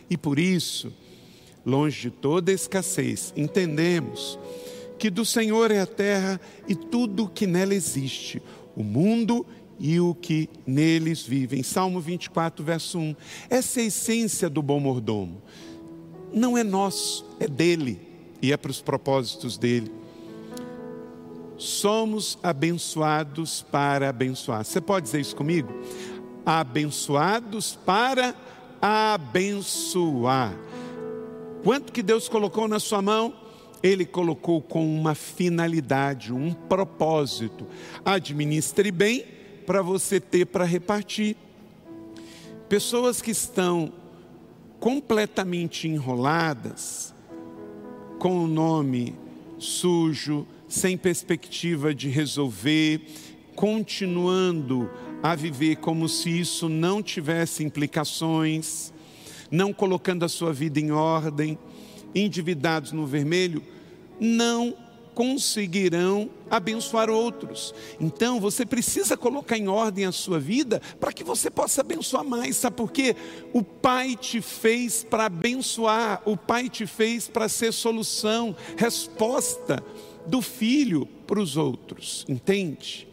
E 0.10 0.18
por 0.18 0.40
isso, 0.40 0.92
longe 1.66 2.02
de 2.02 2.10
toda 2.10 2.52
escassez, 2.52 3.34
entendemos 3.38 4.40
que 4.98 5.10
do 5.10 5.24
Senhor 5.24 5.72
é 5.72 5.80
a 5.80 5.86
terra 5.86 6.42
e 6.68 6.76
tudo 6.76 7.24
o 7.24 7.30
que 7.30 7.48
nela 7.48 7.74
existe, 7.74 8.42
o 8.76 8.84
mundo 8.84 9.46
e 9.80 10.00
o 10.00 10.14
que 10.14 10.50
neles 10.68 11.22
vivem. 11.22 11.64
Salmo 11.64 12.02
24, 12.02 12.64
verso 12.66 13.00
1. 13.00 13.16
Essa 13.50 13.80
é 13.80 13.84
a 13.84 13.88
essência 13.88 14.50
do 14.50 14.62
bom 14.62 14.80
mordomo. 14.80 15.42
Não 16.34 16.58
é 16.58 16.64
nosso, 16.64 17.26
é 17.40 17.48
dele 17.48 18.00
e 18.42 18.52
é 18.52 18.58
para 18.58 18.72
os 18.72 18.82
propósitos 18.82 19.58
dele. 19.58 19.92
Somos 21.58 22.38
abençoados 22.42 23.66
para 23.70 24.10
abençoar. 24.10 24.64
Você 24.64 24.80
pode 24.80 25.06
dizer 25.06 25.20
isso 25.20 25.36
comigo? 25.36 25.70
Abençoados 26.46 27.76
para 27.86 28.34
abençoar. 28.82 30.58
Quanto 31.64 31.92
que 31.92 32.02
Deus 32.02 32.30
colocou 32.30 32.68
na 32.68 32.80
sua 32.80 33.02
mão? 33.02 33.34
Ele 33.84 34.06
colocou 34.06 34.62
com 34.62 34.86
uma 34.86 35.16
finalidade, 35.16 36.34
um 36.34 36.54
propósito. 36.54 37.68
Administre 38.06 38.92
bem 38.92 39.26
para 39.66 39.82
você 39.82 40.20
ter 40.20 40.46
para 40.46 40.64
repartir. 40.64 41.36
Pessoas 42.70 43.22
que 43.22 43.32
estão 43.32 43.92
completamente 44.80 45.88
enroladas, 45.88 47.14
com 48.18 48.44
o 48.44 48.48
nome 48.48 49.16
sujo, 49.58 50.48
sem 50.68 50.98
perspectiva 50.98 51.94
de 51.94 52.08
resolver, 52.10 53.02
continuando 53.56 54.90
a 55.22 55.36
viver 55.36 55.78
como 55.78 56.08
se 56.08 56.40
isso 56.40 56.70
não 56.70 57.04
tivesse 57.04 57.64
implicações, 57.64 58.94
não 59.52 59.74
colocando 59.74 60.24
a 60.24 60.30
sua 60.30 60.54
vida 60.54 60.80
em 60.80 60.92
ordem, 60.92 61.58
endividados 62.16 62.92
no 62.92 63.06
vermelho, 63.06 63.62
não 64.20 64.76
conseguirão 65.20 66.30
abençoar 66.50 67.10
outros. 67.10 67.76
Então 68.00 68.40
você 68.40 68.66
precisa 68.66 69.18
colocar 69.18 69.58
em 69.58 69.68
ordem 69.68 70.06
a 70.06 70.14
sua 70.14 70.40
vida 70.40 70.82
para 70.98 71.12
que 71.12 71.26
você 71.26 71.50
possa 71.50 71.82
abençoar 71.82 72.24
mais. 72.24 72.56
Sabe 72.56 72.78
por 72.78 72.90
quê? 72.90 73.18
O 73.52 73.62
Pai 73.62 74.16
te 74.16 74.40
fez 74.40 75.04
para 75.04 75.26
abençoar, 75.26 76.22
o 76.24 76.38
Pai 76.38 76.70
te 76.70 76.88
fez 76.88 77.28
para 77.28 77.50
ser 77.50 77.74
solução, 77.74 78.56
resposta 78.78 79.84
do 80.26 80.42
filho 80.42 81.06
para 81.28 81.42
os 81.42 81.58
outros. 81.58 82.26
Entende? 82.30 83.06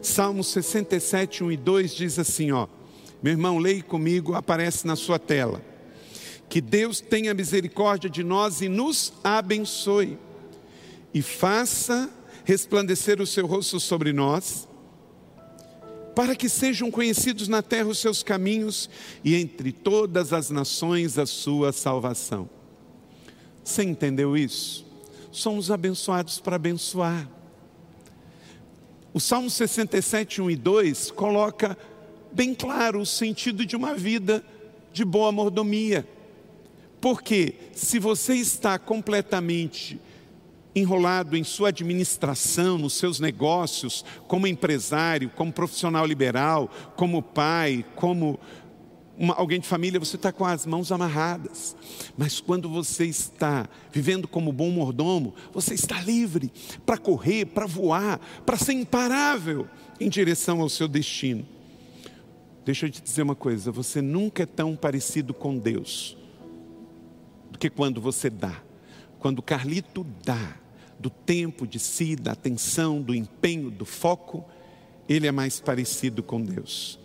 Salmo 0.00 0.44
67, 0.44 1.42
1 1.42 1.50
e 1.50 1.56
2 1.56 1.96
diz 1.96 2.16
assim: 2.16 2.52
ó, 2.52 2.68
meu 3.20 3.32
irmão, 3.32 3.58
leia 3.58 3.82
comigo, 3.82 4.34
aparece 4.34 4.86
na 4.86 4.94
sua 4.94 5.18
tela. 5.18 5.60
Que 6.48 6.60
Deus 6.60 7.00
tenha 7.00 7.34
misericórdia 7.34 8.08
de 8.08 8.22
nós 8.22 8.60
e 8.60 8.68
nos 8.68 9.12
abençoe 9.24 10.16
e 11.14 11.20
faça 11.20 12.10
resplandecer 12.44 13.20
o 13.20 13.26
seu 13.26 13.46
rosto 13.46 13.78
sobre 13.78 14.12
nós, 14.12 14.68
para 16.14 16.36
que 16.36 16.48
sejam 16.48 16.90
conhecidos 16.90 17.48
na 17.48 17.62
terra 17.62 17.88
os 17.88 17.98
seus 17.98 18.22
caminhos 18.22 18.90
e 19.24 19.34
entre 19.34 19.72
todas 19.72 20.32
as 20.32 20.50
nações 20.50 21.18
a 21.18 21.24
sua 21.24 21.72
salvação. 21.72 22.48
Você 23.64 23.82
entendeu 23.82 24.36
isso? 24.36 24.84
Somos 25.30 25.70
abençoados 25.70 26.40
para 26.40 26.56
abençoar. 26.56 27.28
O 29.14 29.20
Salmo 29.20 29.48
67, 29.48 30.42
1 30.42 30.50
e 30.50 30.56
2 30.56 31.10
coloca 31.10 31.76
bem 32.32 32.54
claro 32.54 33.00
o 33.00 33.06
sentido 33.06 33.64
de 33.64 33.76
uma 33.76 33.94
vida 33.94 34.44
de 34.92 35.04
boa 35.04 35.30
mordomia. 35.30 36.06
Porque 37.00 37.54
se 37.74 37.98
você 37.98 38.34
está 38.34 38.78
completamente 38.78 40.00
enrolado 40.74 41.36
em 41.36 41.44
sua 41.44 41.68
administração, 41.68 42.78
nos 42.78 42.94
seus 42.94 43.20
negócios, 43.20 44.04
como 44.26 44.46
empresário, 44.46 45.30
como 45.30 45.52
profissional 45.52 46.06
liberal, 46.06 46.70
como 46.96 47.22
pai, 47.22 47.84
como 47.94 48.38
uma, 49.16 49.34
alguém 49.34 49.60
de 49.60 49.68
família, 49.68 50.00
você 50.00 50.16
está 50.16 50.32
com 50.32 50.44
as 50.44 50.66
mãos 50.66 50.90
amarradas. 50.90 51.76
Mas 52.16 52.40
quando 52.40 52.68
você 52.68 53.04
está 53.04 53.68
vivendo 53.92 54.26
como 54.26 54.52
bom 54.52 54.70
mordomo, 54.70 55.34
você 55.52 55.74
está 55.74 56.00
livre 56.00 56.50
para 56.84 56.98
correr, 56.98 57.46
para 57.46 57.66
voar, 57.66 58.18
para 58.46 58.56
ser 58.56 58.72
imparável 58.72 59.68
em 60.00 60.08
direção 60.08 60.60
ao 60.60 60.68
seu 60.68 60.88
destino. 60.88 61.46
Deixa 62.64 62.86
eu 62.86 62.90
te 62.90 63.02
dizer 63.02 63.22
uma 63.22 63.34
coisa: 63.34 63.70
você 63.70 64.00
nunca 64.00 64.44
é 64.44 64.46
tão 64.46 64.74
parecido 64.74 65.34
com 65.34 65.58
Deus 65.58 66.16
do 67.50 67.58
que 67.58 67.68
quando 67.68 68.00
você 68.00 68.30
dá. 68.30 68.62
Quando 69.18 69.42
Carlito 69.42 70.04
dá, 70.24 70.56
do 71.02 71.10
tempo 71.10 71.66
de 71.66 71.80
si, 71.80 72.14
da 72.14 72.30
atenção, 72.30 73.02
do 73.02 73.12
empenho, 73.12 73.72
do 73.72 73.84
foco, 73.84 74.44
ele 75.08 75.26
é 75.26 75.32
mais 75.32 75.58
parecido 75.58 76.22
com 76.22 76.40
Deus. 76.40 76.96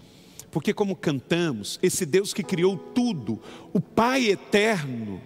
Porque, 0.52 0.72
como 0.72 0.96
cantamos, 0.96 1.80
esse 1.82 2.06
Deus 2.06 2.32
que 2.32 2.44
criou 2.44 2.78
tudo, 2.78 3.42
o 3.74 3.82
Pai 3.82 4.28
eterno, 4.28 5.20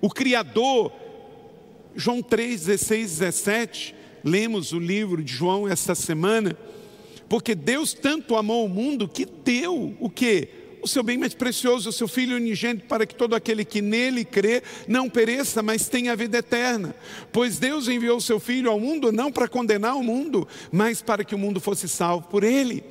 o 0.00 0.10
Criador, 0.10 0.92
João 1.94 2.20
3, 2.20 2.66
16, 2.66 3.18
17, 3.18 3.94
lemos 4.24 4.72
o 4.72 4.80
livro 4.80 5.22
de 5.22 5.32
João 5.32 5.68
esta 5.68 5.94
semana, 5.94 6.58
porque 7.28 7.54
Deus 7.54 7.94
tanto 7.94 8.34
amou 8.34 8.66
o 8.66 8.68
mundo 8.68 9.06
que 9.06 9.24
deu 9.24 9.96
o 10.00 10.10
que? 10.10 10.48
O 10.82 10.88
seu 10.88 11.02
bem 11.02 11.18
mais 11.18 11.34
precioso, 11.34 11.90
o 11.90 11.92
seu 11.92 12.06
Filho 12.06 12.36
unigênito, 12.36 12.86
para 12.86 13.06
que 13.06 13.14
todo 13.14 13.34
aquele 13.34 13.64
que 13.64 13.82
nele 13.82 14.24
crê 14.24 14.62
não 14.86 15.08
pereça, 15.08 15.62
mas 15.62 15.88
tenha 15.88 16.12
a 16.12 16.16
vida 16.16 16.38
eterna. 16.38 16.94
Pois 17.32 17.58
Deus 17.58 17.88
enviou 17.88 18.18
o 18.18 18.20
seu 18.20 18.38
Filho 18.38 18.70
ao 18.70 18.78
mundo 18.78 19.10
não 19.10 19.32
para 19.32 19.48
condenar 19.48 19.96
o 19.96 20.02
mundo, 20.02 20.46
mas 20.70 21.02
para 21.02 21.24
que 21.24 21.34
o 21.34 21.38
mundo 21.38 21.60
fosse 21.60 21.88
salvo 21.88 22.28
por 22.28 22.44
ele. 22.44 22.84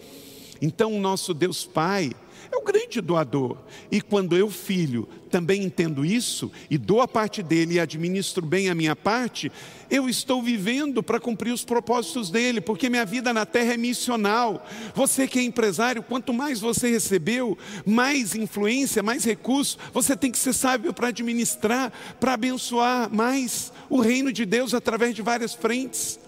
Então, 0.62 0.94
o 0.94 1.00
nosso 1.00 1.34
Deus 1.34 1.66
Pai 1.66 2.12
é 2.52 2.56
o 2.56 2.64
grande 2.64 3.02
doador. 3.02 3.58
E 3.92 4.02
quando 4.02 4.36
eu, 4.36 4.50
filho, 4.50 5.08
também 5.28 5.64
entendo 5.64 6.06
isso 6.06 6.52
e 6.70 6.78
dou 6.78 7.02
a 7.02 7.08
parte 7.08 7.44
dele 7.44 7.76
e 7.76 7.80
administro 7.80 8.46
bem 8.46 8.70
a 8.70 8.76
minha 8.76 8.96
parte, 8.96 9.52
eu 9.90 10.10
estou 10.10 10.42
vivendo 10.42 11.04
para 11.04 11.20
cumprir 11.20 11.52
os 11.52 11.64
propósitos 11.64 12.30
dele, 12.30 12.62
porque 12.62 12.90
minha 12.90 13.06
vida 13.06 13.34
na 13.34 13.46
terra 13.46 13.74
é 13.74 13.78
missional. 13.78 14.66
Você 14.96 15.28
que 15.28 15.40
é 15.40 15.44
empresário, 15.44 16.04
quanto 16.04 16.34
mais 16.34 16.60
você 16.60 16.90
recebeu, 16.90 17.58
mais 17.86 18.36
influência, 18.36 19.04
mais 19.04 19.24
recursos, 19.24 19.78
você 19.94 20.16
tem 20.16 20.32
que 20.32 20.38
ser 20.38 20.54
sábio 20.54 20.94
para 20.94 21.10
administrar, 21.10 21.92
para 22.20 22.34
abençoar 22.34 23.14
mais 23.14 23.72
o 23.90 24.00
reino 24.00 24.32
de 24.32 24.46
Deus 24.46 24.74
através 24.74 25.14
de 25.14 25.22
várias 25.22 25.54
frentes. 25.54 26.20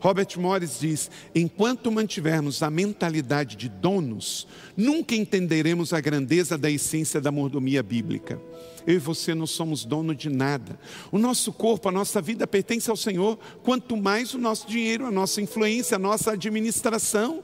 Robert 0.00 0.28
Morris 0.38 0.78
diz: 0.80 1.10
enquanto 1.34 1.90
mantivermos 1.90 2.62
a 2.62 2.70
mentalidade 2.70 3.56
de 3.56 3.68
donos, 3.68 4.46
nunca 4.76 5.14
entenderemos 5.14 5.92
a 5.92 6.00
grandeza 6.00 6.56
da 6.56 6.70
essência 6.70 7.20
da 7.20 7.32
mordomia 7.32 7.82
bíblica. 7.82 8.40
Eu 8.86 8.94
e 8.94 8.98
você 8.98 9.34
não 9.34 9.46
somos 9.46 9.84
dono 9.84 10.14
de 10.14 10.30
nada. 10.30 10.78
O 11.12 11.18
nosso 11.18 11.52
corpo, 11.52 11.88
a 11.88 11.92
nossa 11.92 12.22
vida 12.22 12.46
pertence 12.46 12.88
ao 12.88 12.96
Senhor, 12.96 13.38
quanto 13.62 13.96
mais 13.96 14.32
o 14.34 14.38
nosso 14.38 14.66
dinheiro, 14.66 15.04
a 15.04 15.10
nossa 15.10 15.42
influência, 15.42 15.96
a 15.96 15.98
nossa 15.98 16.32
administração. 16.32 17.42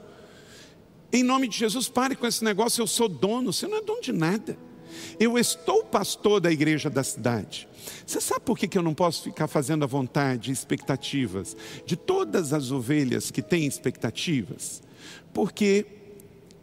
Em 1.13 1.23
nome 1.23 1.47
de 1.47 1.57
Jesus, 1.57 1.87
pare 1.87 2.15
com 2.15 2.25
esse 2.25 2.43
negócio, 2.43 2.81
eu 2.81 2.87
sou 2.87 3.07
dono, 3.07 3.53
você 3.53 3.67
não 3.67 3.77
é 3.77 3.81
dono 3.81 4.01
de 4.01 4.11
nada. 4.11 4.57
Eu 5.19 5.37
estou 5.37 5.83
pastor 5.83 6.39
da 6.39 6.51
igreja 6.51 6.89
da 6.89 7.03
cidade. 7.03 7.67
Você 8.05 8.19
sabe 8.19 8.41
por 8.41 8.57
que 8.57 8.77
eu 8.77 8.81
não 8.81 8.93
posso 8.93 9.23
ficar 9.23 9.47
fazendo 9.47 9.83
a 9.83 9.87
vontade, 9.87 10.51
expectativas 10.51 11.55
de 11.85 11.95
todas 11.95 12.53
as 12.53 12.71
ovelhas 12.71 13.31
que 13.31 13.41
têm 13.41 13.65
expectativas? 13.65 14.81
Porque 15.33 15.85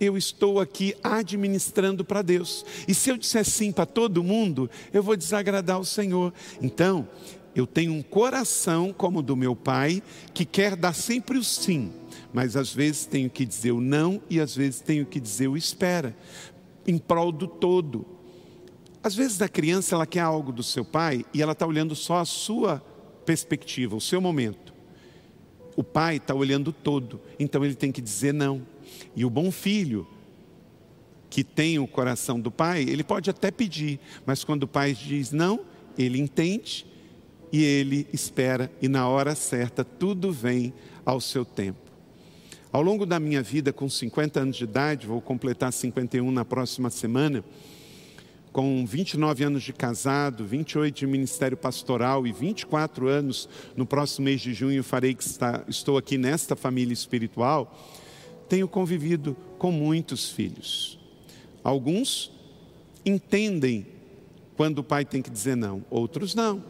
eu 0.00 0.16
estou 0.16 0.58
aqui 0.60 0.94
administrando 1.02 2.04
para 2.04 2.22
Deus. 2.22 2.64
E 2.88 2.94
se 2.94 3.10
eu 3.10 3.16
disser 3.16 3.44
sim 3.44 3.70
para 3.70 3.86
todo 3.86 4.24
mundo, 4.24 4.68
eu 4.92 5.02
vou 5.02 5.16
desagradar 5.16 5.78
o 5.78 5.84
Senhor. 5.84 6.34
Então, 6.60 7.08
eu 7.54 7.66
tenho 7.66 7.92
um 7.92 8.02
coração 8.02 8.92
como 8.92 9.20
o 9.20 9.22
do 9.22 9.36
meu 9.36 9.54
pai, 9.54 10.02
que 10.32 10.44
quer 10.44 10.74
dar 10.74 10.94
sempre 10.94 11.38
o 11.38 11.44
sim, 11.44 11.92
mas 12.32 12.56
às 12.56 12.72
vezes 12.72 13.04
tenho 13.04 13.28
que 13.28 13.44
dizer 13.44 13.72
o 13.72 13.80
não 13.80 14.22
e 14.28 14.40
às 14.40 14.56
vezes 14.56 14.80
tenho 14.80 15.04
que 15.04 15.20
dizer 15.20 15.48
o 15.48 15.56
espera, 15.56 16.16
em 16.86 16.98
prol 16.98 17.30
do 17.30 17.46
todo. 17.46 18.06
Às 19.02 19.14
vezes 19.16 19.42
a 19.42 19.48
criança 19.48 19.96
ela 19.96 20.06
quer 20.06 20.20
algo 20.20 20.52
do 20.52 20.62
seu 20.62 20.84
pai 20.84 21.24
e 21.34 21.42
ela 21.42 21.52
está 21.52 21.66
olhando 21.66 21.94
só 21.96 22.18
a 22.18 22.24
sua 22.24 22.78
perspectiva, 23.26 23.96
o 23.96 24.00
seu 24.00 24.20
momento. 24.20 24.72
O 25.76 25.82
pai 25.82 26.16
está 26.16 26.34
olhando 26.34 26.72
todo, 26.72 27.20
então 27.38 27.64
ele 27.64 27.74
tem 27.74 27.90
que 27.90 28.00
dizer 28.00 28.32
não. 28.32 28.62
E 29.16 29.24
o 29.24 29.30
bom 29.30 29.50
filho, 29.50 30.06
que 31.28 31.42
tem 31.42 31.78
o 31.78 31.86
coração 31.86 32.38
do 32.38 32.50
pai, 32.50 32.82
ele 32.82 33.02
pode 33.02 33.28
até 33.28 33.50
pedir, 33.50 33.98
mas 34.24 34.44
quando 34.44 34.64
o 34.64 34.68
pai 34.68 34.92
diz 34.92 35.32
não, 35.32 35.60
ele 35.98 36.20
entende 36.20 36.86
e 37.50 37.64
ele 37.64 38.06
espera, 38.12 38.70
e 38.80 38.88
na 38.88 39.08
hora 39.08 39.34
certa 39.34 39.82
tudo 39.82 40.30
vem 40.30 40.72
ao 41.04 41.20
seu 41.20 41.44
tempo. 41.44 41.90
Ao 42.70 42.80
longo 42.80 43.04
da 43.04 43.18
minha 43.18 43.42
vida, 43.42 43.72
com 43.72 43.88
50 43.88 44.40
anos 44.40 44.56
de 44.56 44.64
idade, 44.64 45.06
vou 45.06 45.20
completar 45.20 45.72
51 45.72 46.30
na 46.30 46.44
próxima 46.44 46.88
semana 46.88 47.44
com 48.52 48.84
29 48.84 49.44
anos 49.44 49.62
de 49.62 49.72
casado, 49.72 50.44
28 50.44 50.94
de 50.94 51.06
ministério 51.06 51.56
pastoral 51.56 52.26
e 52.26 52.32
24 52.32 53.08
anos 53.08 53.48
no 53.74 53.86
próximo 53.86 54.26
mês 54.26 54.40
de 54.42 54.52
junho 54.52 54.84
farei 54.84 55.14
que 55.14 55.24
está, 55.24 55.64
estou 55.66 55.96
aqui 55.96 56.18
nesta 56.18 56.54
família 56.54 56.92
espiritual, 56.92 57.74
tenho 58.48 58.68
convivido 58.68 59.34
com 59.58 59.72
muitos 59.72 60.30
filhos. 60.30 60.98
Alguns 61.64 62.30
entendem 63.06 63.86
quando 64.54 64.80
o 64.80 64.84
pai 64.84 65.04
tem 65.04 65.22
que 65.22 65.30
dizer 65.30 65.56
não, 65.56 65.82
outros 65.88 66.34
não. 66.34 66.62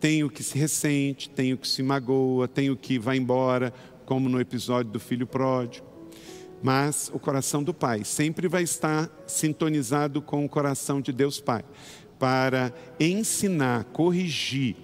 Tem 0.00 0.24
o 0.24 0.30
que 0.30 0.42
se 0.42 0.58
ressente, 0.58 1.30
tem 1.30 1.52
o 1.52 1.58
que 1.58 1.68
se 1.68 1.82
magoa, 1.82 2.48
tem 2.48 2.70
o 2.70 2.76
que 2.76 2.98
vai 2.98 3.16
embora, 3.16 3.72
como 4.04 4.28
no 4.28 4.40
episódio 4.40 4.90
do 4.90 5.00
filho 5.00 5.26
pródigo 5.26 5.95
mas 6.62 7.10
o 7.12 7.18
coração 7.18 7.62
do 7.62 7.74
Pai 7.74 8.04
sempre 8.04 8.48
vai 8.48 8.62
estar 8.62 9.10
sintonizado 9.26 10.20
com 10.22 10.44
o 10.44 10.48
coração 10.48 11.00
de 11.00 11.12
Deus 11.12 11.40
Pai, 11.40 11.64
para 12.18 12.72
ensinar, 12.98 13.84
corrigir. 13.84 14.76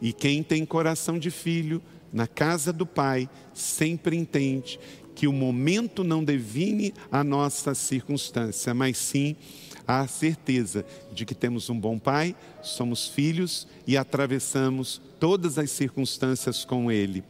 E 0.00 0.12
quem 0.12 0.42
tem 0.42 0.66
coração 0.66 1.18
de 1.18 1.30
filho, 1.30 1.80
na 2.12 2.26
casa 2.26 2.72
do 2.72 2.84
Pai, 2.84 3.28
sempre 3.54 4.16
entende 4.16 4.78
que 5.14 5.26
o 5.26 5.32
momento 5.32 6.02
não 6.02 6.24
define 6.24 6.92
a 7.10 7.22
nossa 7.22 7.74
circunstância, 7.74 8.74
mas 8.74 8.96
sim 8.96 9.36
a 9.86 10.06
certeza 10.06 10.84
de 11.12 11.24
que 11.24 11.34
temos 11.34 11.68
um 11.68 11.78
bom 11.78 11.98
Pai, 11.98 12.34
somos 12.62 13.08
filhos 13.08 13.66
e 13.86 13.96
atravessamos 13.96 15.00
todas 15.18 15.58
as 15.58 15.70
circunstâncias 15.70 16.64
com 16.64 16.90
Ele. 16.90 17.22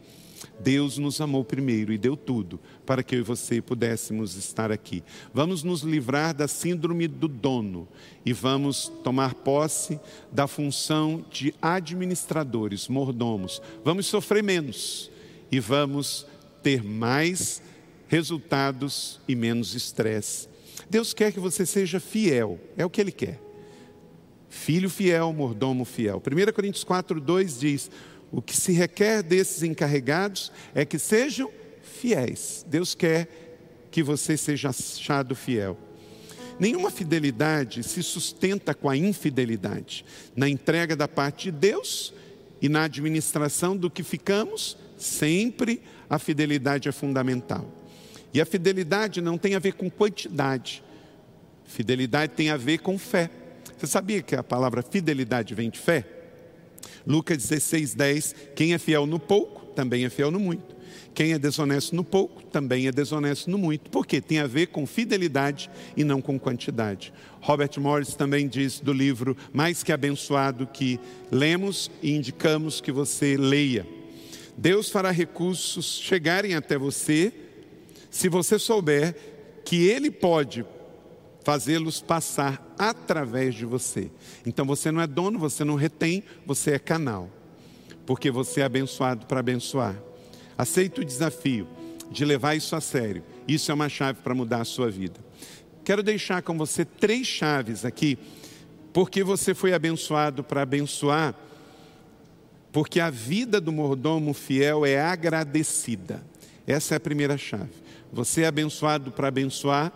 Deus 0.60 0.98
nos 0.98 1.20
amou 1.20 1.44
primeiro 1.44 1.92
e 1.92 1.98
deu 1.98 2.16
tudo 2.16 2.60
para 2.86 3.02
que 3.02 3.14
eu 3.14 3.20
e 3.20 3.22
você 3.22 3.60
pudéssemos 3.60 4.36
estar 4.36 4.70
aqui. 4.70 5.02
Vamos 5.32 5.62
nos 5.62 5.82
livrar 5.82 6.34
da 6.34 6.48
síndrome 6.48 7.08
do 7.08 7.28
dono 7.28 7.88
e 8.24 8.32
vamos 8.32 8.90
tomar 9.02 9.34
posse 9.34 10.00
da 10.30 10.46
função 10.46 11.24
de 11.30 11.54
administradores, 11.60 12.88
mordomos. 12.88 13.60
Vamos 13.84 14.06
sofrer 14.06 14.42
menos 14.42 15.10
e 15.50 15.60
vamos 15.60 16.26
ter 16.62 16.82
mais 16.82 17.62
resultados 18.08 19.20
e 19.26 19.34
menos 19.34 19.74
estresse. 19.74 20.48
Deus 20.88 21.14
quer 21.14 21.32
que 21.32 21.40
você 21.40 21.64
seja 21.64 21.98
fiel, 21.98 22.60
é 22.76 22.84
o 22.84 22.90
que 22.90 23.00
Ele 23.00 23.12
quer. 23.12 23.40
Filho 24.48 24.90
fiel, 24.90 25.32
mordomo 25.32 25.84
fiel. 25.84 26.20
1 26.20 26.52
Coríntios 26.52 26.84
4, 26.84 27.18
2 27.18 27.58
diz: 27.58 27.90
o 28.32 28.40
que 28.40 28.56
se 28.56 28.72
requer 28.72 29.22
desses 29.22 29.62
encarregados 29.62 30.50
é 30.74 30.86
que 30.86 30.98
sejam 30.98 31.50
fiéis. 31.82 32.64
Deus 32.66 32.94
quer 32.94 33.28
que 33.90 34.02
você 34.02 34.38
seja 34.38 34.70
achado 34.70 35.36
fiel. 35.36 35.78
Nenhuma 36.58 36.90
fidelidade 36.90 37.82
se 37.82 38.02
sustenta 38.02 38.72
com 38.72 38.88
a 38.88 38.96
infidelidade. 38.96 40.04
Na 40.34 40.48
entrega 40.48 40.96
da 40.96 41.06
parte 41.06 41.50
de 41.50 41.58
Deus 41.58 42.14
e 42.60 42.70
na 42.70 42.84
administração 42.84 43.76
do 43.76 43.90
que 43.90 44.02
ficamos, 44.02 44.78
sempre 44.96 45.82
a 46.08 46.18
fidelidade 46.18 46.88
é 46.88 46.92
fundamental. 46.92 47.70
E 48.32 48.40
a 48.40 48.46
fidelidade 48.46 49.20
não 49.20 49.36
tem 49.36 49.54
a 49.54 49.58
ver 49.58 49.74
com 49.74 49.90
quantidade. 49.90 50.82
Fidelidade 51.66 52.32
tem 52.32 52.48
a 52.48 52.56
ver 52.56 52.78
com 52.78 52.98
fé. 52.98 53.28
Você 53.76 53.86
sabia 53.86 54.22
que 54.22 54.34
a 54.34 54.42
palavra 54.42 54.82
fidelidade 54.82 55.54
vem 55.54 55.68
de 55.68 55.78
fé? 55.78 56.21
Lucas 57.06 57.38
16, 57.38 57.94
10: 57.94 58.34
quem 58.54 58.74
é 58.74 58.78
fiel 58.78 59.06
no 59.06 59.18
pouco, 59.18 59.66
também 59.74 60.04
é 60.04 60.10
fiel 60.10 60.30
no 60.30 60.40
muito. 60.40 60.82
Quem 61.14 61.32
é 61.32 61.38
desonesto 61.38 61.94
no 61.94 62.02
pouco, 62.02 62.42
também 62.44 62.86
é 62.86 62.92
desonesto 62.92 63.50
no 63.50 63.58
muito. 63.58 63.90
Por 63.90 64.06
quê? 64.06 64.20
Tem 64.20 64.38
a 64.38 64.46
ver 64.46 64.68
com 64.68 64.86
fidelidade 64.86 65.70
e 65.94 66.04
não 66.04 66.22
com 66.22 66.38
quantidade. 66.38 67.12
Robert 67.40 67.70
Morris 67.78 68.14
também 68.14 68.48
diz 68.48 68.80
do 68.80 68.92
livro 68.92 69.36
Mais 69.52 69.82
que 69.82 69.92
Abençoado 69.92 70.66
que 70.66 70.98
lemos 71.30 71.90
e 72.02 72.12
indicamos 72.12 72.80
que 72.80 72.90
você 72.90 73.36
leia. 73.36 73.86
Deus 74.56 74.88
fará 74.88 75.10
recursos 75.10 76.00
chegarem 76.02 76.54
até 76.54 76.78
você 76.78 77.32
se 78.10 78.28
você 78.28 78.58
souber 78.58 79.14
que 79.64 79.86
Ele 79.88 80.10
pode 80.10 80.64
fazê-los 81.44 82.00
passar 82.00 82.74
através 82.78 83.54
de 83.54 83.66
você. 83.66 84.10
Então 84.46 84.64
você 84.64 84.90
não 84.90 85.00
é 85.00 85.06
dono, 85.06 85.38
você 85.38 85.64
não 85.64 85.74
retém, 85.74 86.22
você 86.46 86.72
é 86.72 86.78
canal, 86.78 87.28
porque 88.06 88.30
você 88.30 88.60
é 88.60 88.64
abençoado 88.64 89.26
para 89.26 89.40
abençoar. 89.40 89.96
Aceita 90.56 91.00
o 91.00 91.04
desafio 91.04 91.66
de 92.10 92.24
levar 92.24 92.54
isso 92.54 92.76
a 92.76 92.80
sério. 92.80 93.22
Isso 93.48 93.70
é 93.70 93.74
uma 93.74 93.88
chave 93.88 94.20
para 94.22 94.34
mudar 94.34 94.60
a 94.60 94.64
sua 94.64 94.90
vida. 94.90 95.20
Quero 95.84 96.02
deixar 96.02 96.42
com 96.42 96.56
você 96.56 96.84
três 96.84 97.26
chaves 97.26 97.84
aqui, 97.84 98.16
porque 98.92 99.24
você 99.24 99.54
foi 99.54 99.72
abençoado 99.72 100.44
para 100.44 100.62
abençoar, 100.62 101.34
porque 102.70 103.00
a 103.00 103.10
vida 103.10 103.60
do 103.60 103.72
mordomo 103.72 104.32
fiel 104.32 104.86
é 104.86 105.00
agradecida. 105.00 106.24
Essa 106.66 106.94
é 106.94 106.96
a 106.96 107.00
primeira 107.00 107.36
chave. 107.36 107.72
Você 108.12 108.42
é 108.42 108.46
abençoado 108.46 109.10
para 109.10 109.28
abençoar, 109.28 109.92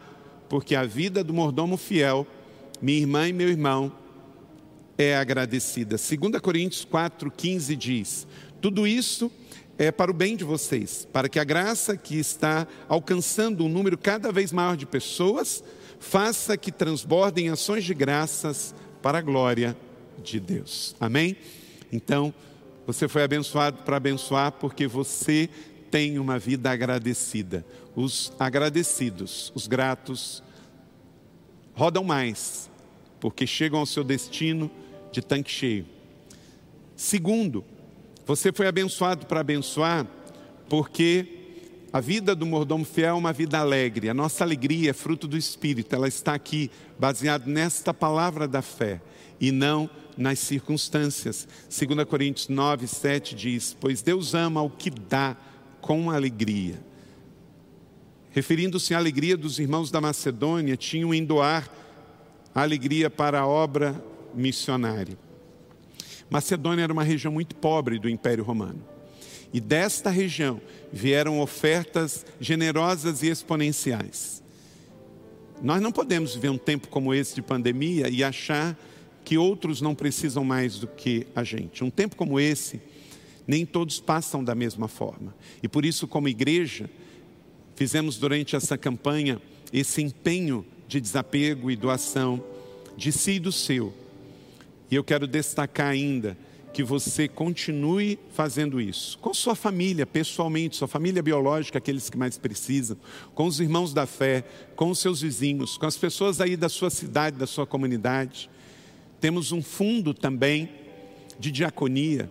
porque 0.49 0.75
a 0.75 0.85
vida 0.85 1.23
do 1.23 1.33
mordomo 1.33 1.77
fiel, 1.77 2.27
minha 2.81 2.99
irmã 2.99 3.29
e 3.29 3.33
meu 3.33 3.49
irmão, 3.49 3.93
é 4.99 5.17
agradecida. 5.17 5.97
2 5.97 6.41
Coríntios 6.41 6.87
4,15 6.87 7.77
diz: 7.77 8.27
Tudo 8.61 8.87
isso 8.87 9.31
é 9.79 9.93
para 9.93 10.11
o 10.11 10.15
bem 10.15 10.37
de 10.37 10.45
vocês, 10.45 11.07
para 11.13 11.29
que 11.29 11.39
a 11.39 11.45
graça 11.45 11.97
que 11.97 12.19
está 12.19 12.67
alcançando 12.89 13.65
um 13.65 13.69
número 13.69 13.99
cada 13.99 14.33
vez 14.33 14.53
maior 14.53 14.77
de 14.77 14.87
pessoas, 14.87 15.63
faça 15.99 16.57
que 16.57 16.73
transbordem 16.73 17.51
ações 17.51 17.85
de 17.85 17.93
graças 17.93 18.75
para 19.03 19.19
a 19.19 19.23
glória 19.23 19.77
de 20.23 20.41
Deus. 20.41 20.97
Amém? 20.99 21.37
Então, 21.93 22.33
você 22.87 23.09
foi 23.09 23.23
abençoado 23.23 23.79
para 23.83 23.97
abençoar 23.97 24.53
porque 24.53 24.87
você 24.87 25.51
tem 25.90 26.18
uma 26.18 26.38
vida 26.38 26.70
agradecida. 26.70 27.64
Os 27.94 28.33
agradecidos, 28.38 29.53
os 29.55 29.66
gratos, 29.66 30.42
rodam 31.75 32.05
mais, 32.05 32.70
porque 33.20 33.46
chegam 33.46 33.79
ao 33.79 33.87
seu 33.87 34.05
destino 34.05 34.70
de 35.12 35.22
tanque 35.22 35.51
cheio. 35.51 35.87
Segundo, 36.94 37.64
você 38.27 38.53
foi 38.53 38.66
abençoado 38.66 39.27
para 39.27 39.40
abençoar, 39.40 40.07
porque 40.68 41.37
a 41.92 42.01
vida 42.01 42.35
do 42.35 42.44
mordomo 42.44 42.85
fiel 42.85 43.11
é 43.11 43.12
uma 43.12 43.33
vida 43.33 43.59
alegre. 43.59 44.09
A 44.09 44.14
nossa 44.14 44.44
alegria 44.44 44.90
é 44.90 44.92
fruto 44.92 45.27
do 45.27 45.37
Espírito. 45.37 45.94
Ela 45.94 46.09
está 46.09 46.35
aqui 46.35 46.70
baseada 46.99 47.51
nesta 47.51 47.94
palavra 47.94 48.46
da 48.49 48.61
fé 48.61 49.01
e 49.40 49.53
não 49.53 49.88
nas 50.16 50.38
circunstâncias. 50.38 51.46
2 51.70 52.05
Coríntios 52.09 52.49
9, 52.49 52.87
7 52.87 53.35
diz: 53.35 53.77
Pois 53.79 54.03
Deus 54.03 54.35
ama 54.35 54.62
o 54.62 54.70
que 54.70 54.90
dá 54.90 55.37
com 55.87 56.11
alegria. 56.11 56.75
Referindo-se 58.33 58.92
à 58.92 58.99
alegria 58.99 59.37
dos 59.37 59.61
irmãos 59.61 59.88
da 59.88 60.01
Macedônia, 60.01 60.77
tinham 60.77 61.14
em 61.14 61.25
doar 61.25 61.70
a 62.53 62.62
alegria 62.62 63.09
para 63.09 63.38
a 63.38 63.46
obra 63.46 63.94
missionária. 64.35 65.16
Macedônia 66.29 66.83
era 66.83 66.92
uma 66.92 67.05
região 67.05 67.33
muito 67.33 67.55
pobre 67.55 68.01
do 68.01 68.09
Império 68.09 68.42
Romano. 68.42 68.85
E 69.53 69.61
desta 69.61 70.11
região 70.11 70.61
vieram 70.92 71.40
ofertas 71.40 72.27
generosas 72.40 73.22
e 73.22 73.29
exponenciais. 73.29 74.42
Nós 75.62 75.81
não 75.81 75.92
podemos 75.92 76.35
viver 76.35 76.49
um 76.49 76.59
tempo 76.59 76.88
como 76.88 77.14
esse 77.14 77.37
de 77.37 77.42
pandemia 77.42 78.09
e 78.09 78.25
achar 78.25 78.77
que 79.25 79.38
outros 79.38 79.81
não 79.81 79.94
precisam 79.94 80.44
mais 80.44 80.81
do 80.81 80.88
que 80.88 81.29
a 81.33 81.44
gente. 81.44 81.85
Um 81.85 81.90
tempo 81.90 82.16
como 82.16 82.40
esse, 82.40 82.81
nem 83.47 83.65
todos 83.65 84.01
passam 84.01 84.43
da 84.43 84.55
mesma 84.55 84.89
forma. 84.89 85.35
E 85.63 85.69
por 85.69 85.85
isso, 85.85 86.07
como 86.07 86.29
igreja, 86.29 86.91
fizemos 87.75 88.17
durante 88.17 88.57
essa 88.57 88.77
campanha 88.77 89.41
esse 89.73 90.03
empenho 90.03 90.65
de 90.89 91.01
desapego 91.01 91.71
e 91.71 91.77
doação 91.77 92.43
de 92.97 93.13
si 93.13 93.33
e 93.33 93.41
do 93.41 93.53
seu. 93.53 93.93
E 94.91 94.95
eu 94.95 95.05
quero 95.05 95.27
destacar 95.27 95.89
ainda 95.89 96.37
que 96.73 96.85
você 96.85 97.27
continue 97.27 98.19
fazendo 98.35 98.79
isso. 98.79 99.19
Com 99.19 99.33
sua 99.33 99.55
família, 99.55 100.05
pessoalmente, 100.05 100.77
sua 100.77 100.87
família 100.87 101.23
biológica, 101.23 101.79
aqueles 101.79 102.11
que 102.11 102.19
mais 102.19 102.37
precisam, 102.37 102.99
com 103.35 103.47
os 103.47 103.61
irmãos 103.61 103.95
da 103.95 104.07
fé, 104.07 104.45
com 104.77 104.91
os 104.91 104.99
seus 104.99 105.23
vizinhos, 105.23 105.79
com 105.79 105.87
as 105.87 105.97
pessoas 105.97 106.39
aí 106.39 106.55
da 106.55 106.69
sua 106.69 106.91
cidade, 106.91 107.39
da 107.39 107.47
sua 107.47 107.67
comunidade. 107.67 108.51
Temos 109.21 109.53
um 109.53 109.63
fundo 109.63 110.13
também 110.13 110.69
de 111.39 111.51
diaconia. 111.51 112.31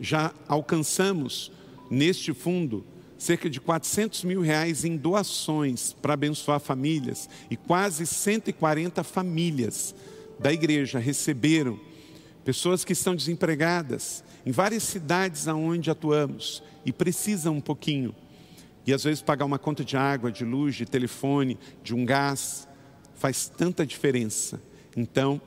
Já 0.00 0.32
alcançamos 0.48 1.50
neste 1.90 2.32
fundo 2.32 2.84
cerca 3.16 3.48
de 3.48 3.60
400 3.60 4.24
mil 4.24 4.40
reais 4.40 4.84
em 4.84 4.96
doações 4.96 5.94
para 6.02 6.14
abençoar 6.14 6.60
famílias 6.60 7.28
e 7.50 7.56
quase 7.56 8.06
140 8.06 9.02
famílias 9.02 9.94
da 10.38 10.52
igreja 10.52 10.98
receberam 10.98 11.78
pessoas 12.44 12.84
que 12.84 12.92
estão 12.92 13.16
desempregadas 13.16 14.22
em 14.44 14.50
várias 14.50 14.82
cidades 14.82 15.48
aonde 15.48 15.90
atuamos 15.90 16.62
e 16.84 16.92
precisam 16.92 17.56
um 17.56 17.60
pouquinho. 17.60 18.14
E 18.86 18.92
às 18.92 19.02
vezes 19.04 19.22
pagar 19.22 19.46
uma 19.46 19.58
conta 19.58 19.82
de 19.82 19.96
água, 19.96 20.30
de 20.30 20.44
luz, 20.44 20.74
de 20.74 20.84
telefone, 20.84 21.58
de 21.82 21.94
um 21.94 22.04
gás, 22.04 22.68
faz 23.14 23.48
tanta 23.48 23.86
diferença. 23.86 24.60
Então, 24.94 25.40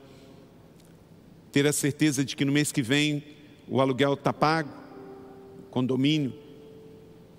ter 1.51 1.67
a 1.67 1.73
certeza 1.73 2.25
de 2.25 2.36
que 2.36 2.43
no 2.43 2.51
mês 2.51 2.71
que 2.71 2.81
vem 2.81 3.23
o 3.69 3.82
aluguel 3.82 4.13
está 4.13 4.32
pago, 4.32 4.69
condomínio, 5.69 6.34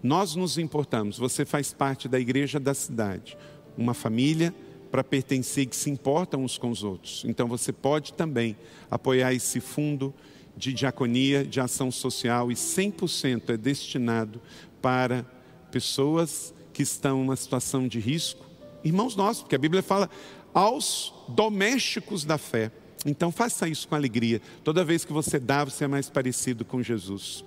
nós 0.03 0.35
nos 0.35 0.59
importamos, 0.59 1.19
você 1.19 1.45
faz 1.45 1.73
parte 1.73 2.09
da 2.09 2.21
igreja 2.21 2.61
da 2.61 2.73
cidade, 2.75 3.37
uma 3.77 3.95
família 3.95 4.55
para 4.91 5.05
pertencer 5.05 5.67
que 5.67 5.77
se 5.77 5.91
importam 5.91 6.45
uns 6.45 6.57
com 6.57 6.71
os 6.71 6.83
outros. 6.83 7.25
Então 7.27 7.49
você 7.49 7.73
pode 7.73 8.13
também 8.13 8.57
apoiar 8.91 9.35
esse 9.35 9.61
fundo 9.61 10.15
de 10.57 10.73
diaconia, 10.73 11.45
de 11.45 11.61
ação 11.61 11.91
social 11.91 12.51
e 12.51 12.55
100% 12.55 13.51
é 13.51 13.57
destinado 13.57 14.41
para 14.81 15.25
pessoas 15.71 16.55
que 16.73 16.83
estão 16.83 17.21
em 17.21 17.25
uma 17.25 17.37
situação 17.37 17.87
de 17.87 17.99
risco, 17.99 18.47
irmãos 18.85 19.15
nossos, 19.17 19.43
porque 19.43 19.55
a 19.55 19.59
Bíblia 19.59 19.83
fala 19.83 20.09
aos 20.55 21.13
domésticos 21.29 22.25
da 22.25 22.39
fé. 22.39 22.73
Então 23.07 23.31
faça 23.31 23.69
isso 23.69 23.87
com 23.87 23.95
alegria. 23.95 24.41
Toda 24.65 24.85
vez 24.85 25.05
que 25.05 25.13
você 25.13 25.39
dá, 25.39 25.65
você 25.65 25.85
é 25.85 25.89
mais 25.89 26.11
parecido 26.11 26.65
com 26.65 26.83
Jesus. 26.83 27.45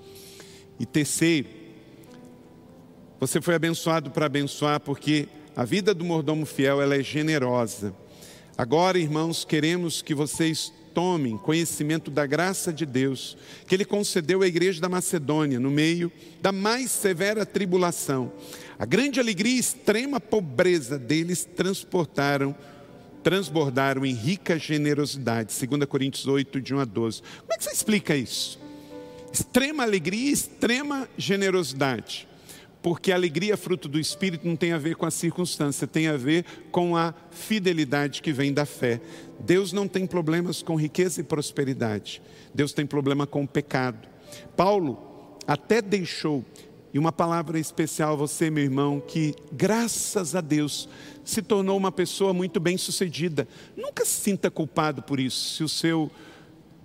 E 0.79 0.85
terceiro, 0.85 1.47
você 3.19 3.41
foi 3.41 3.55
abençoado 3.55 4.09
para 4.11 4.25
abençoar 4.25 4.79
porque 4.79 5.27
a 5.55 5.63
vida 5.63 5.93
do 5.93 6.03
mordomo 6.03 6.45
fiel 6.45 6.81
ela 6.81 6.95
é 6.95 7.03
generosa. 7.03 7.93
Agora, 8.57 8.97
irmãos, 8.97 9.45
queremos 9.45 10.01
que 10.01 10.15
vocês 10.15 10.73
tomem 10.93 11.37
conhecimento 11.37 12.11
da 12.11 12.25
graça 12.25 12.71
de 12.71 12.85
Deus 12.85 13.37
que 13.67 13.75
Ele 13.75 13.85
concedeu 13.85 14.41
à 14.41 14.47
igreja 14.47 14.81
da 14.81 14.89
Macedônia 14.89 15.59
no 15.59 15.69
meio 15.69 16.11
da 16.41 16.51
mais 16.51 16.91
severa 16.91 17.45
tribulação. 17.45 18.31
A 18.77 18.85
grande 18.85 19.19
alegria 19.19 19.55
e 19.55 19.59
extrema 19.59 20.19
pobreza 20.19 20.97
deles 20.97 21.45
transportaram, 21.45 22.55
transbordaram 23.23 24.05
em 24.05 24.13
rica 24.13 24.57
generosidade. 24.57 25.53
2 25.67 25.85
Coríntios 25.85 26.27
8, 26.27 26.61
de 26.61 26.73
1 26.73 26.79
a 26.79 26.85
12. 26.85 27.21
Como 27.21 27.53
é 27.53 27.57
que 27.57 27.63
você 27.63 27.71
explica 27.71 28.15
isso? 28.15 28.59
Extrema 29.31 29.83
alegria 29.83 30.29
e 30.29 30.33
extrema 30.33 31.07
generosidade 31.17 32.27
porque 32.81 33.11
a 33.11 33.15
alegria 33.15 33.55
fruto 33.55 33.87
do 33.87 33.99
Espírito 33.99 34.47
não 34.47 34.55
tem 34.55 34.71
a 34.71 34.77
ver 34.77 34.95
com 34.95 35.05
a 35.05 35.11
circunstância, 35.11 35.85
tem 35.85 36.07
a 36.07 36.17
ver 36.17 36.43
com 36.71 36.97
a 36.97 37.13
fidelidade 37.29 38.21
que 38.21 38.33
vem 38.33 38.51
da 38.51 38.65
fé. 38.65 38.99
Deus 39.39 39.71
não 39.71 39.87
tem 39.87 40.07
problemas 40.07 40.61
com 40.63 40.75
riqueza 40.75 41.21
e 41.21 41.23
prosperidade, 41.23 42.21
Deus 42.53 42.73
tem 42.73 42.85
problema 42.85 43.27
com 43.27 43.43
o 43.43 43.47
pecado. 43.47 44.07
Paulo 44.55 45.37
até 45.45 45.81
deixou, 45.81 46.45
e 46.93 46.99
uma 46.99 47.11
palavra 47.11 47.57
especial 47.57 48.13
a 48.13 48.15
você, 48.15 48.49
meu 48.49 48.63
irmão, 48.63 48.99
que 48.99 49.33
graças 49.51 50.35
a 50.35 50.41
Deus 50.41 50.89
se 51.23 51.41
tornou 51.41 51.77
uma 51.77 51.91
pessoa 51.91 52.33
muito 52.33 52.59
bem 52.59 52.77
sucedida. 52.77 53.47
Nunca 53.77 54.03
se 54.03 54.19
sinta 54.19 54.51
culpado 54.51 55.01
por 55.01 55.19
isso, 55.19 55.55
se 55.55 55.63
o 55.63 55.69
seu 55.69 56.11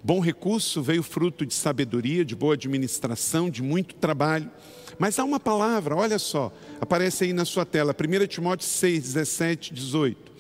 bom 0.05 0.21
recurso 0.21 0.81
veio 0.81 1.03
fruto 1.03 1.45
de 1.45 1.53
sabedoria, 1.53 2.25
de 2.25 2.37
boa 2.37 2.55
administração, 2.55 3.51
de 3.51 3.63
muito 3.63 3.97
trabalho. 3.97 4.49
Mas 4.99 5.19
há 5.19 5.25
uma 5.25 5.41
palavra, 5.41 5.97
olha 5.97 6.19
só, 6.19 6.53
aparece 6.81 7.25
aí 7.25 7.33
na 7.33 7.45
sua 7.45 7.67
tela, 7.67 7.93
1 7.93 8.27
Timóteo 8.29 8.67
6, 8.67 9.03
17, 9.03 9.75
18. 9.75 10.33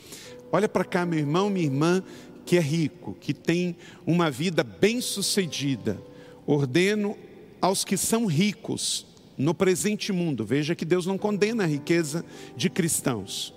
Olha 0.52 0.68
para 0.68 0.84
cá, 0.84 1.04
meu 1.04 1.18
irmão, 1.18 1.50
minha 1.50 1.66
irmã, 1.66 2.04
que 2.44 2.56
é 2.56 2.60
rico, 2.60 3.16
que 3.20 3.34
tem 3.34 3.76
uma 4.06 4.30
vida 4.30 4.62
bem-sucedida. 4.62 6.00
Ordeno 6.46 7.18
aos 7.60 7.84
que 7.84 7.96
são 7.96 8.26
ricos 8.26 9.15
no 9.36 9.54
presente 9.54 10.12
mundo, 10.12 10.44
veja 10.44 10.74
que 10.74 10.84
Deus 10.84 11.06
não 11.06 11.18
condena 11.18 11.64
a 11.64 11.66
riqueza 11.66 12.24
de 12.56 12.70
cristãos, 12.70 13.52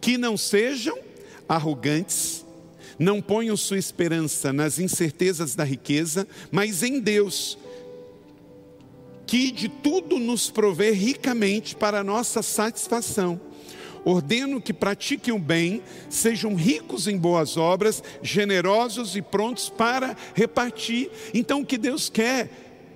que 0.00 0.18
não 0.18 0.36
sejam 0.36 0.98
arrogantes, 1.48 2.44
não 2.98 3.20
ponham 3.20 3.56
sua 3.56 3.78
esperança 3.78 4.52
nas 4.52 4.78
incertezas 4.78 5.54
da 5.54 5.64
riqueza, 5.64 6.26
mas 6.50 6.82
em 6.82 6.98
Deus, 6.98 7.58
que 9.26 9.50
de 9.50 9.68
tudo 9.68 10.18
nos 10.18 10.50
provê 10.50 10.90
ricamente 10.92 11.74
para 11.74 12.04
nossa 12.04 12.42
satisfação. 12.42 13.40
Ordeno 14.04 14.62
que 14.62 14.72
pratiquem 14.72 15.34
o 15.34 15.38
bem, 15.38 15.82
sejam 16.08 16.54
ricos 16.54 17.08
em 17.08 17.18
boas 17.18 17.56
obras, 17.56 18.00
generosos 18.22 19.16
e 19.16 19.20
prontos 19.20 19.68
para 19.68 20.16
repartir. 20.32 21.10
Então, 21.34 21.62
o 21.62 21.66
que 21.66 21.76
Deus 21.76 22.08
quer, 22.08 22.48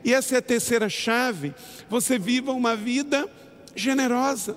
e 0.05 0.15
essa 0.15 0.37
é 0.37 0.39
a 0.39 0.43
terceira 0.43 0.89
chave, 0.89 1.55
você 1.89 2.19
viva 2.19 2.53
uma 2.53 2.75
vida 2.75 3.29
generosa. 3.75 4.57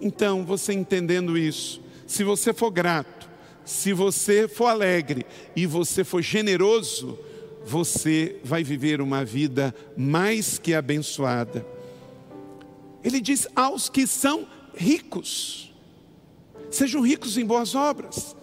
Então, 0.00 0.44
você 0.44 0.72
entendendo 0.72 1.36
isso, 1.36 1.80
se 2.06 2.22
você 2.22 2.52
for 2.52 2.70
grato, 2.70 3.28
se 3.64 3.92
você 3.92 4.48
for 4.48 4.66
alegre 4.66 5.26
e 5.54 5.66
você 5.66 6.04
for 6.04 6.22
generoso, 6.22 7.18
você 7.64 8.40
vai 8.42 8.64
viver 8.64 9.00
uma 9.00 9.24
vida 9.24 9.74
mais 9.96 10.58
que 10.58 10.72
abençoada. 10.72 11.66
Ele 13.04 13.20
diz 13.20 13.46
aos 13.54 13.88
que 13.88 14.06
são 14.06 14.46
ricos, 14.74 15.74
sejam 16.70 17.02
ricos 17.02 17.36
em 17.36 17.44
boas 17.44 17.74
obras, 17.74 18.34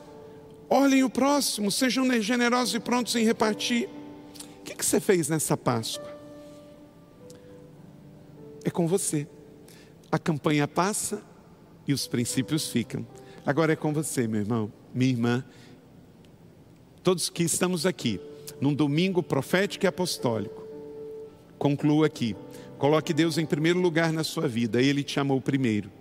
olhem 0.69 1.03
o 1.03 1.09
próximo, 1.09 1.71
sejam 1.71 2.21
generosos 2.21 2.75
e 2.75 2.79
prontos 2.79 3.15
em 3.15 3.23
repartir. 3.23 3.89
Que 4.85 4.91
você 4.91 4.99
fez 4.99 5.29
nessa 5.29 5.57
Páscoa? 5.57 6.15
É 8.63 8.69
com 8.69 8.87
você. 8.87 9.27
A 10.11 10.19
campanha 10.19 10.67
passa 10.67 11.23
e 11.87 11.91
os 11.91 12.05
princípios 12.05 12.67
ficam. 12.67 13.03
Agora 13.43 13.73
é 13.73 13.75
com 13.75 13.91
você, 13.91 14.27
meu 14.27 14.41
irmão, 14.41 14.71
minha 14.93 15.09
irmã, 15.09 15.43
todos 17.01 17.31
que 17.31 17.41
estamos 17.41 17.87
aqui 17.87 18.21
num 18.61 18.75
domingo 18.75 19.23
profético 19.23 19.85
e 19.85 19.87
apostólico. 19.87 20.63
Concluo 21.57 22.03
aqui. 22.03 22.35
Coloque 22.77 23.11
Deus 23.11 23.39
em 23.39 23.45
primeiro 23.47 23.79
lugar 23.79 24.13
na 24.13 24.23
sua 24.23 24.47
vida, 24.47 24.79
Ele 24.79 25.03
te 25.03 25.19
amou 25.19 25.41
primeiro. 25.41 25.91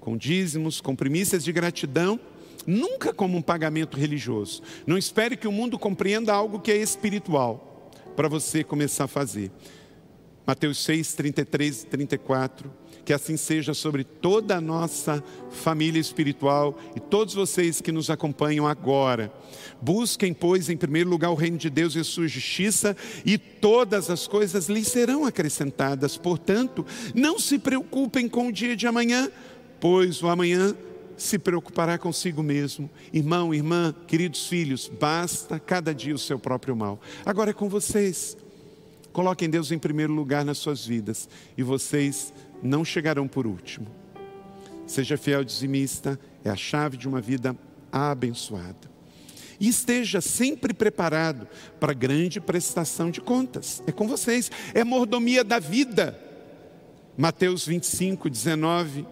Com 0.00 0.18
dízimos, 0.18 0.82
com 0.82 0.94
primícias 0.94 1.42
de 1.42 1.50
gratidão, 1.50 2.20
nunca 2.66 3.10
como 3.14 3.38
um 3.38 3.42
pagamento 3.42 3.96
religioso. 3.96 4.60
Não 4.86 4.98
espere 4.98 5.34
que 5.34 5.48
o 5.48 5.52
mundo 5.52 5.78
compreenda 5.78 6.34
algo 6.34 6.60
que 6.60 6.70
é 6.70 6.76
espiritual 6.76 7.70
para 8.14 8.28
você 8.28 8.62
começar 8.62 9.04
a 9.04 9.08
fazer. 9.08 9.50
Mateus 10.46 10.84
6, 10.84 11.14
33 11.14 11.82
e 11.82 11.86
34. 11.86 12.70
Que 13.04 13.12
assim 13.12 13.36
seja 13.36 13.74
sobre 13.74 14.02
toda 14.02 14.56
a 14.56 14.60
nossa 14.60 15.22
família 15.50 16.00
espiritual 16.00 16.78
e 16.96 17.00
todos 17.00 17.34
vocês 17.34 17.80
que 17.80 17.92
nos 17.92 18.08
acompanham 18.08 18.66
agora. 18.66 19.30
Busquem, 19.80 20.32
pois, 20.32 20.70
em 20.70 20.76
primeiro 20.76 21.10
lugar 21.10 21.30
o 21.30 21.34
reino 21.34 21.58
de 21.58 21.68
Deus 21.68 21.94
e 21.94 21.98
a 21.98 22.04
sua 22.04 22.26
justiça, 22.26 22.96
e 23.24 23.36
todas 23.36 24.08
as 24.08 24.26
coisas 24.26 24.68
lhes 24.68 24.88
serão 24.88 25.26
acrescentadas. 25.26 26.16
Portanto, 26.16 26.86
não 27.14 27.38
se 27.38 27.58
preocupem 27.58 28.26
com 28.26 28.48
o 28.48 28.52
dia 28.52 28.74
de 28.74 28.86
amanhã, 28.86 29.30
pois 29.78 30.22
o 30.22 30.28
amanhã 30.28 30.74
se 31.16 31.38
preocupará 31.38 31.98
consigo 31.98 32.42
mesmo. 32.42 32.90
Irmão, 33.12 33.54
irmã, 33.54 33.94
queridos 34.06 34.46
filhos, 34.46 34.88
basta 34.88 35.58
cada 35.58 35.94
dia 35.94 36.14
o 36.14 36.18
seu 36.18 36.38
próprio 36.38 36.76
mal. 36.76 37.00
Agora 37.24 37.50
é 37.50 37.54
com 37.54 37.68
vocês. 37.68 38.36
Coloquem 39.12 39.48
Deus 39.48 39.70
em 39.70 39.78
primeiro 39.78 40.12
lugar 40.12 40.44
nas 40.44 40.58
suas 40.58 40.84
vidas 40.84 41.28
e 41.56 41.62
vocês 41.62 42.32
não 42.62 42.84
chegarão 42.84 43.28
por 43.28 43.46
último. 43.46 43.86
Seja 44.86 45.16
fiel 45.16 45.44
dizimista, 45.44 46.18
é 46.44 46.50
a 46.50 46.56
chave 46.56 46.96
de 46.96 47.08
uma 47.08 47.20
vida 47.20 47.56
abençoada. 47.92 48.92
E 49.60 49.68
esteja 49.68 50.20
sempre 50.20 50.74
preparado 50.74 51.46
para 51.78 51.92
grande 51.92 52.40
prestação 52.40 53.10
de 53.10 53.20
contas. 53.20 53.82
É 53.86 53.92
com 53.92 54.08
vocês, 54.08 54.50
é 54.74 54.82
mordomia 54.82 55.44
da 55.44 55.58
vida. 55.58 56.20
Mateus 57.16 57.64
25, 57.64 58.28
19 58.28 59.06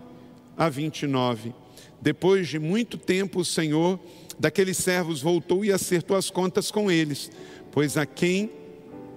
a 0.57 0.69
29. 0.69 1.62
Depois 2.03 2.49
de 2.49 2.59
muito 2.59 2.99
tempo, 2.99 3.41
o 3.41 3.45
Senhor 3.45 3.99
daqueles 4.37 4.77
servos 4.77 5.23
voltou 5.23 5.65
e 5.65 5.71
acertou 5.71 6.17
as 6.17 6.31
contas 6.31 6.69
com 6.69 6.91
eles, 6.91 7.31
pois 7.71 7.97
a 7.97 8.05
quem 8.05 8.51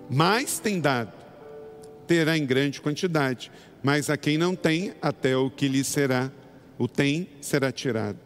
mais 0.08 0.60
tem 0.60 0.80
dado, 0.80 1.12
terá 2.06 2.38
em 2.38 2.46
grande 2.46 2.80
quantidade, 2.80 3.52
mas 3.82 4.08
a 4.08 4.16
quem 4.16 4.38
não 4.38 4.56
tem, 4.56 4.94
até 5.02 5.36
o 5.36 5.50
que 5.50 5.68
lhe 5.68 5.84
será, 5.84 6.32
o 6.78 6.88
tem, 6.88 7.28
será 7.42 7.72
tirado. 7.72 8.20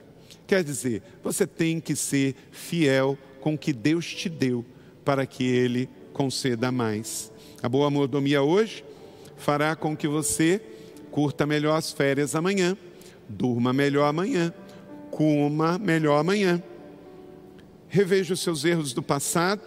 Quer 0.46 0.62
dizer, 0.62 1.04
você 1.24 1.48
tem 1.48 1.80
que 1.80 1.96
ser 1.96 2.36
fiel 2.52 3.18
com 3.40 3.54
o 3.54 3.58
que 3.58 3.72
Deus 3.72 4.14
te 4.14 4.28
deu, 4.28 4.66
para 5.06 5.26
que 5.26 5.46
Ele 5.46 5.88
conceda 6.12 6.70
mais. 6.70 7.32
A 7.64 7.70
boa 7.70 7.90
mordomia 7.90 8.44
hoje 8.44 8.84
fará 9.38 9.74
com 9.74 9.96
que 9.96 10.08
você 10.08 10.62
curta 11.12 11.46
melhor 11.46 11.78
as 11.78 11.94
férias 11.94 12.36
amanhã 12.36 12.78
durma 13.30 13.72
melhor 13.72 14.08
amanhã, 14.08 14.54
coma 15.12 15.78
melhor 15.78 16.20
amanhã. 16.20 16.62
Reveja 17.88 18.34
os 18.34 18.40
seus 18.42 18.66
erros 18.66 18.94
do 18.94 19.02
passado, 19.02 19.62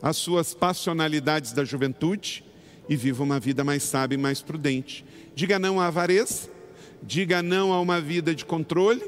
as 0.00 0.16
suas 0.16 0.54
passionalidades 0.54 1.52
da 1.52 1.64
juventude 1.64 2.44
e 2.88 2.96
viva 2.96 3.22
uma 3.22 3.40
vida 3.40 3.64
mais 3.64 3.82
sábia 3.82 4.16
e 4.16 4.20
mais 4.20 4.42
prudente. 4.42 5.04
Diga 5.34 5.58
não 5.58 5.80
à 5.80 5.86
avareza, 5.86 6.48
diga 7.02 7.42
não 7.42 7.72
a 7.72 7.80
uma 7.80 8.00
vida 8.00 8.34
de 8.34 8.44
controle 8.44 9.02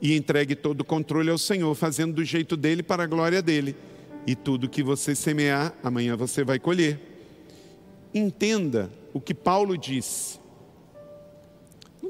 e 0.00 0.14
entregue 0.16 0.54
todo 0.54 0.82
o 0.82 0.84
controle 0.84 1.30
ao 1.30 1.38
Senhor, 1.38 1.74
fazendo 1.74 2.14
do 2.14 2.24
jeito 2.24 2.56
dele 2.56 2.82
para 2.82 3.04
a 3.04 3.06
glória 3.06 3.40
dele. 3.40 3.74
E 4.26 4.34
tudo 4.34 4.68
que 4.68 4.82
você 4.82 5.14
semear, 5.14 5.74
amanhã 5.82 6.16
você 6.16 6.44
vai 6.44 6.58
colher. 6.58 6.98
Entenda 8.14 8.90
o 9.12 9.20
que 9.20 9.34
Paulo 9.34 9.76
disse 9.76 10.38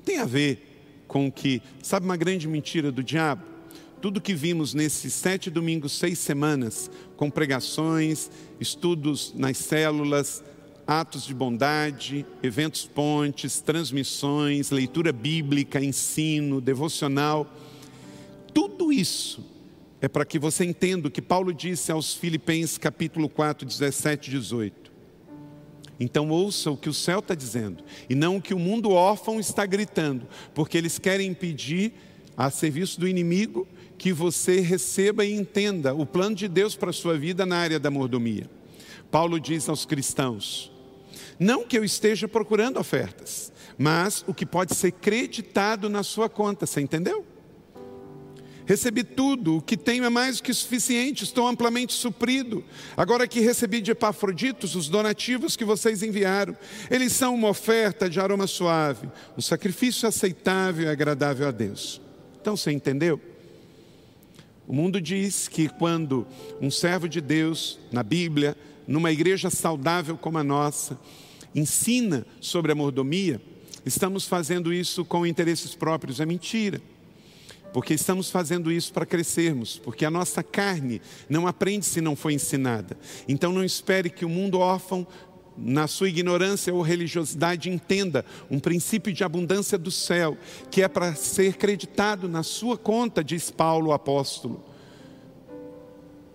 tem 0.00 0.18
a 0.18 0.24
ver 0.24 1.04
com 1.06 1.30
que, 1.30 1.62
sabe 1.82 2.06
uma 2.06 2.16
grande 2.16 2.48
mentira 2.48 2.90
do 2.90 3.02
diabo? 3.02 3.42
Tudo 4.00 4.20
que 4.20 4.34
vimos 4.34 4.74
nesses 4.74 5.12
sete 5.14 5.50
domingos, 5.50 5.92
seis 5.92 6.18
semanas, 6.18 6.90
com 7.16 7.30
pregações, 7.30 8.30
estudos 8.60 9.32
nas 9.34 9.56
células, 9.56 10.44
atos 10.86 11.24
de 11.24 11.34
bondade, 11.34 12.26
eventos 12.42 12.84
pontes, 12.84 13.60
transmissões, 13.60 14.70
leitura 14.70 15.12
bíblica, 15.12 15.82
ensino, 15.82 16.60
devocional, 16.60 17.50
tudo 18.52 18.92
isso 18.92 19.44
é 20.00 20.08
para 20.08 20.24
que 20.24 20.38
você 20.38 20.64
entenda 20.64 21.08
o 21.08 21.10
que 21.10 21.22
Paulo 21.22 21.52
disse 21.52 21.90
aos 21.90 22.14
Filipenses 22.14 22.76
capítulo 22.76 23.28
4, 23.28 23.66
17 23.66 24.28
e 24.28 24.32
18. 24.32 24.83
Então 25.98 26.28
ouça 26.30 26.70
o 26.70 26.76
que 26.76 26.88
o 26.88 26.94
céu 26.94 27.20
está 27.20 27.34
dizendo 27.34 27.84
e 28.08 28.14
não 28.14 28.36
o 28.36 28.42
que 28.42 28.54
o 28.54 28.58
mundo 28.58 28.90
órfão 28.90 29.38
está 29.38 29.64
gritando, 29.64 30.26
porque 30.54 30.76
eles 30.76 30.98
querem 30.98 31.28
impedir, 31.28 31.92
a 32.36 32.50
serviço 32.50 32.98
do 32.98 33.06
inimigo, 33.06 33.66
que 33.96 34.12
você 34.12 34.60
receba 34.60 35.24
e 35.24 35.32
entenda 35.32 35.94
o 35.94 36.04
plano 36.04 36.34
de 36.34 36.48
Deus 36.48 36.74
para 36.74 36.90
a 36.90 36.92
sua 36.92 37.16
vida 37.16 37.46
na 37.46 37.56
área 37.56 37.78
da 37.78 37.90
mordomia. 37.90 38.50
Paulo 39.10 39.38
diz 39.38 39.68
aos 39.68 39.86
cristãos: 39.86 40.72
não 41.38 41.64
que 41.64 41.76
eu 41.76 41.84
esteja 41.84 42.28
procurando 42.28 42.78
ofertas, 42.78 43.52
mas 43.76 44.24
o 44.26 44.34
que 44.34 44.46
pode 44.46 44.74
ser 44.74 44.92
creditado 44.92 45.88
na 45.88 46.02
sua 46.02 46.28
conta, 46.28 46.66
você 46.66 46.80
entendeu? 46.80 47.24
Recebi 48.66 49.04
tudo, 49.04 49.58
o 49.58 49.62
que 49.62 49.76
tenho 49.76 50.04
é 50.04 50.08
mais 50.08 50.38
do 50.38 50.42
que 50.42 50.54
suficiente, 50.54 51.24
estou 51.24 51.46
amplamente 51.46 51.92
suprido. 51.92 52.64
Agora 52.96 53.28
que 53.28 53.40
recebi 53.40 53.80
de 53.82 53.90
Epafroditos 53.90 54.74
os 54.74 54.88
donativos 54.88 55.54
que 55.54 55.66
vocês 55.66 56.02
enviaram, 56.02 56.56
eles 56.90 57.12
são 57.12 57.34
uma 57.34 57.48
oferta 57.48 58.08
de 58.08 58.18
aroma 58.18 58.46
suave, 58.46 59.08
um 59.36 59.40
sacrifício 59.42 60.08
aceitável 60.08 60.86
e 60.86 60.88
agradável 60.88 61.46
a 61.46 61.50
Deus. 61.50 62.00
Então 62.40 62.56
você 62.56 62.72
entendeu? 62.72 63.20
O 64.66 64.72
mundo 64.72 64.98
diz 64.98 65.46
que 65.46 65.68
quando 65.68 66.26
um 66.58 66.70
servo 66.70 67.06
de 67.06 67.20
Deus, 67.20 67.78
na 67.92 68.02
Bíblia, 68.02 68.56
numa 68.88 69.12
igreja 69.12 69.50
saudável 69.50 70.16
como 70.16 70.38
a 70.38 70.44
nossa, 70.44 70.98
ensina 71.54 72.26
sobre 72.40 72.72
a 72.72 72.74
mordomia, 72.74 73.42
estamos 73.84 74.24
fazendo 74.24 74.72
isso 74.72 75.04
com 75.04 75.26
interesses 75.26 75.74
próprios. 75.74 76.18
É 76.18 76.24
mentira 76.24 76.80
porque 77.74 77.92
estamos 77.92 78.30
fazendo 78.30 78.70
isso 78.70 78.92
para 78.92 79.04
crescermos, 79.04 79.80
porque 79.80 80.04
a 80.04 80.10
nossa 80.10 80.44
carne 80.44 81.02
não 81.28 81.44
aprende 81.44 81.84
se 81.84 82.00
não 82.00 82.14
foi 82.14 82.32
ensinada. 82.32 82.96
Então 83.26 83.52
não 83.52 83.64
espere 83.64 84.08
que 84.08 84.24
o 84.24 84.28
mundo 84.28 84.60
órfão 84.60 85.04
na 85.58 85.88
sua 85.88 86.08
ignorância 86.08 86.72
ou 86.72 86.82
religiosidade, 86.82 87.68
entenda 87.68 88.24
um 88.48 88.60
princípio 88.60 89.12
de 89.12 89.24
abundância 89.24 89.76
do 89.76 89.90
céu, 89.90 90.38
que 90.70 90.82
é 90.82 90.88
para 90.88 91.16
ser 91.16 91.56
creditado 91.56 92.28
na 92.28 92.44
sua 92.44 92.78
conta, 92.78 93.24
diz 93.24 93.50
Paulo, 93.50 93.88
o 93.88 93.92
apóstolo. 93.92 94.64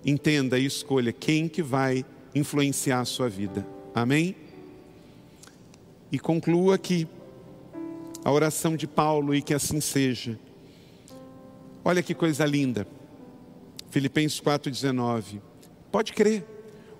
Entenda 0.06 0.60
e 0.60 0.66
escolha 0.66 1.14
quem 1.14 1.48
que 1.48 1.64
vai 1.64 2.04
influenciar 2.36 3.00
a 3.00 3.06
sua 3.06 3.30
vida. 3.30 3.66
Amém? 3.96 4.36
E 6.12 6.20
concluo 6.20 6.74
aqui 6.74 7.08
a 8.26 8.32
oração 8.32 8.76
de 8.76 8.88
Paulo 8.88 9.34
e 9.34 9.42
que 9.42 9.54
assim 9.54 9.80
seja. 9.80 10.38
Olha 11.84 12.04
que 12.04 12.14
coisa 12.14 12.46
linda. 12.46 12.88
Filipenses 13.90 14.40
4,19. 14.40 15.42
Pode 15.92 16.14
crer, 16.14 16.46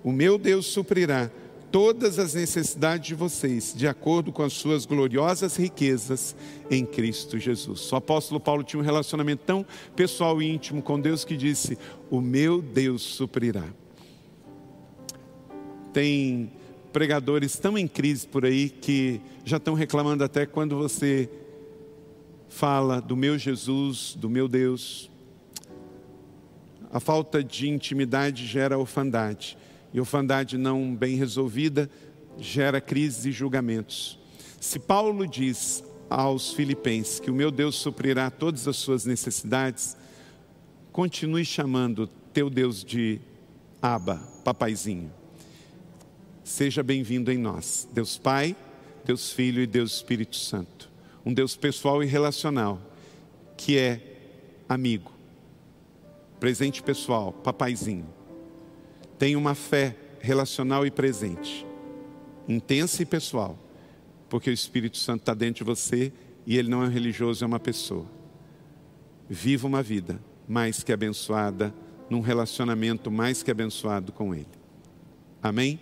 o 0.02 0.10
meu 0.10 0.36
Deus 0.36 0.66
suprirá 0.66 1.30
todas 1.70 2.18
as 2.18 2.34
necessidades 2.34 3.06
de 3.06 3.14
vocês, 3.14 3.72
de 3.76 3.86
acordo 3.86 4.32
com 4.32 4.42
as 4.42 4.52
suas 4.52 4.84
gloriosas 4.84 5.56
riquezas 5.56 6.34
em 6.70 6.84
Cristo 6.84 7.38
Jesus. 7.38 7.90
O 7.92 7.96
apóstolo 7.96 8.40
Paulo 8.40 8.64
tinha 8.64 8.80
um 8.80 8.84
relacionamento 8.84 9.44
tão 9.46 9.64
pessoal 9.94 10.42
e 10.42 10.50
íntimo 10.50 10.82
com 10.82 11.00
Deus 11.00 11.24
que 11.24 11.36
disse: 11.36 11.78
O 12.10 12.20
meu 12.20 12.60
Deus 12.60 13.02
suprirá. 13.02 13.64
Tem 15.92 16.50
pregadores 16.92 17.56
tão 17.56 17.78
em 17.78 17.86
crise 17.86 18.26
por 18.26 18.44
aí 18.44 18.68
que 18.68 19.20
já 19.44 19.58
estão 19.58 19.74
reclamando 19.74 20.24
até 20.24 20.46
quando 20.46 20.76
você 20.76 21.30
fala 22.50 23.00
do 23.00 23.16
meu 23.16 23.38
Jesus, 23.38 24.14
do 24.18 24.28
meu 24.28 24.48
Deus. 24.48 25.08
A 26.92 26.98
falta 26.98 27.42
de 27.42 27.68
intimidade 27.68 28.44
gera 28.44 28.76
orfandade, 28.76 29.56
e 29.94 30.00
orfandade 30.00 30.58
não 30.58 30.94
bem 30.94 31.16
resolvida 31.16 31.88
gera 32.36 32.80
crises 32.80 33.24
e 33.24 33.32
julgamentos. 33.32 34.18
Se 34.60 34.78
Paulo 34.78 35.26
diz 35.26 35.82
aos 36.08 36.52
Filipenses 36.52 37.20
que 37.20 37.30
o 37.30 37.34
meu 37.34 37.50
Deus 37.50 37.76
suprirá 37.76 38.30
todas 38.30 38.66
as 38.66 38.76
suas 38.76 39.04
necessidades, 39.04 39.96
continue 40.92 41.44
chamando 41.44 42.08
teu 42.32 42.50
Deus 42.50 42.84
de 42.84 43.20
Aba, 43.80 44.16
papaizinho. 44.44 45.10
Seja 46.42 46.82
bem-vindo 46.82 47.30
em 47.30 47.38
nós, 47.38 47.88
Deus 47.92 48.18
Pai, 48.18 48.56
Deus 49.04 49.32
Filho 49.32 49.62
e 49.62 49.66
Deus 49.66 49.94
Espírito 49.94 50.36
Santo 50.36 50.89
um 51.30 51.34
Deus 51.34 51.54
pessoal 51.54 52.02
e 52.02 52.06
relacional, 52.06 52.80
que 53.56 53.78
é 53.78 54.00
amigo, 54.68 55.12
presente 56.40 56.82
pessoal, 56.82 57.32
papaizinho. 57.32 58.06
Tem 59.16 59.36
uma 59.36 59.54
fé 59.54 59.96
relacional 60.18 60.84
e 60.84 60.90
presente, 60.90 61.64
intensa 62.48 63.04
e 63.04 63.06
pessoal, 63.06 63.56
porque 64.28 64.50
o 64.50 64.52
Espírito 64.52 64.98
Santo 64.98 65.20
está 65.20 65.32
dentro 65.32 65.64
de 65.64 65.70
você 65.70 66.12
e 66.44 66.58
ele 66.58 66.68
não 66.68 66.82
é 66.82 66.88
religioso, 66.88 67.44
é 67.44 67.46
uma 67.46 67.60
pessoa. 67.60 68.06
Viva 69.28 69.68
uma 69.68 69.84
vida 69.84 70.20
mais 70.48 70.82
que 70.82 70.92
abençoada, 70.92 71.72
num 72.08 72.20
relacionamento 72.20 73.08
mais 73.08 73.40
que 73.40 73.52
abençoado 73.52 74.10
com 74.10 74.34
Ele. 74.34 74.48
Amém? 75.40 75.78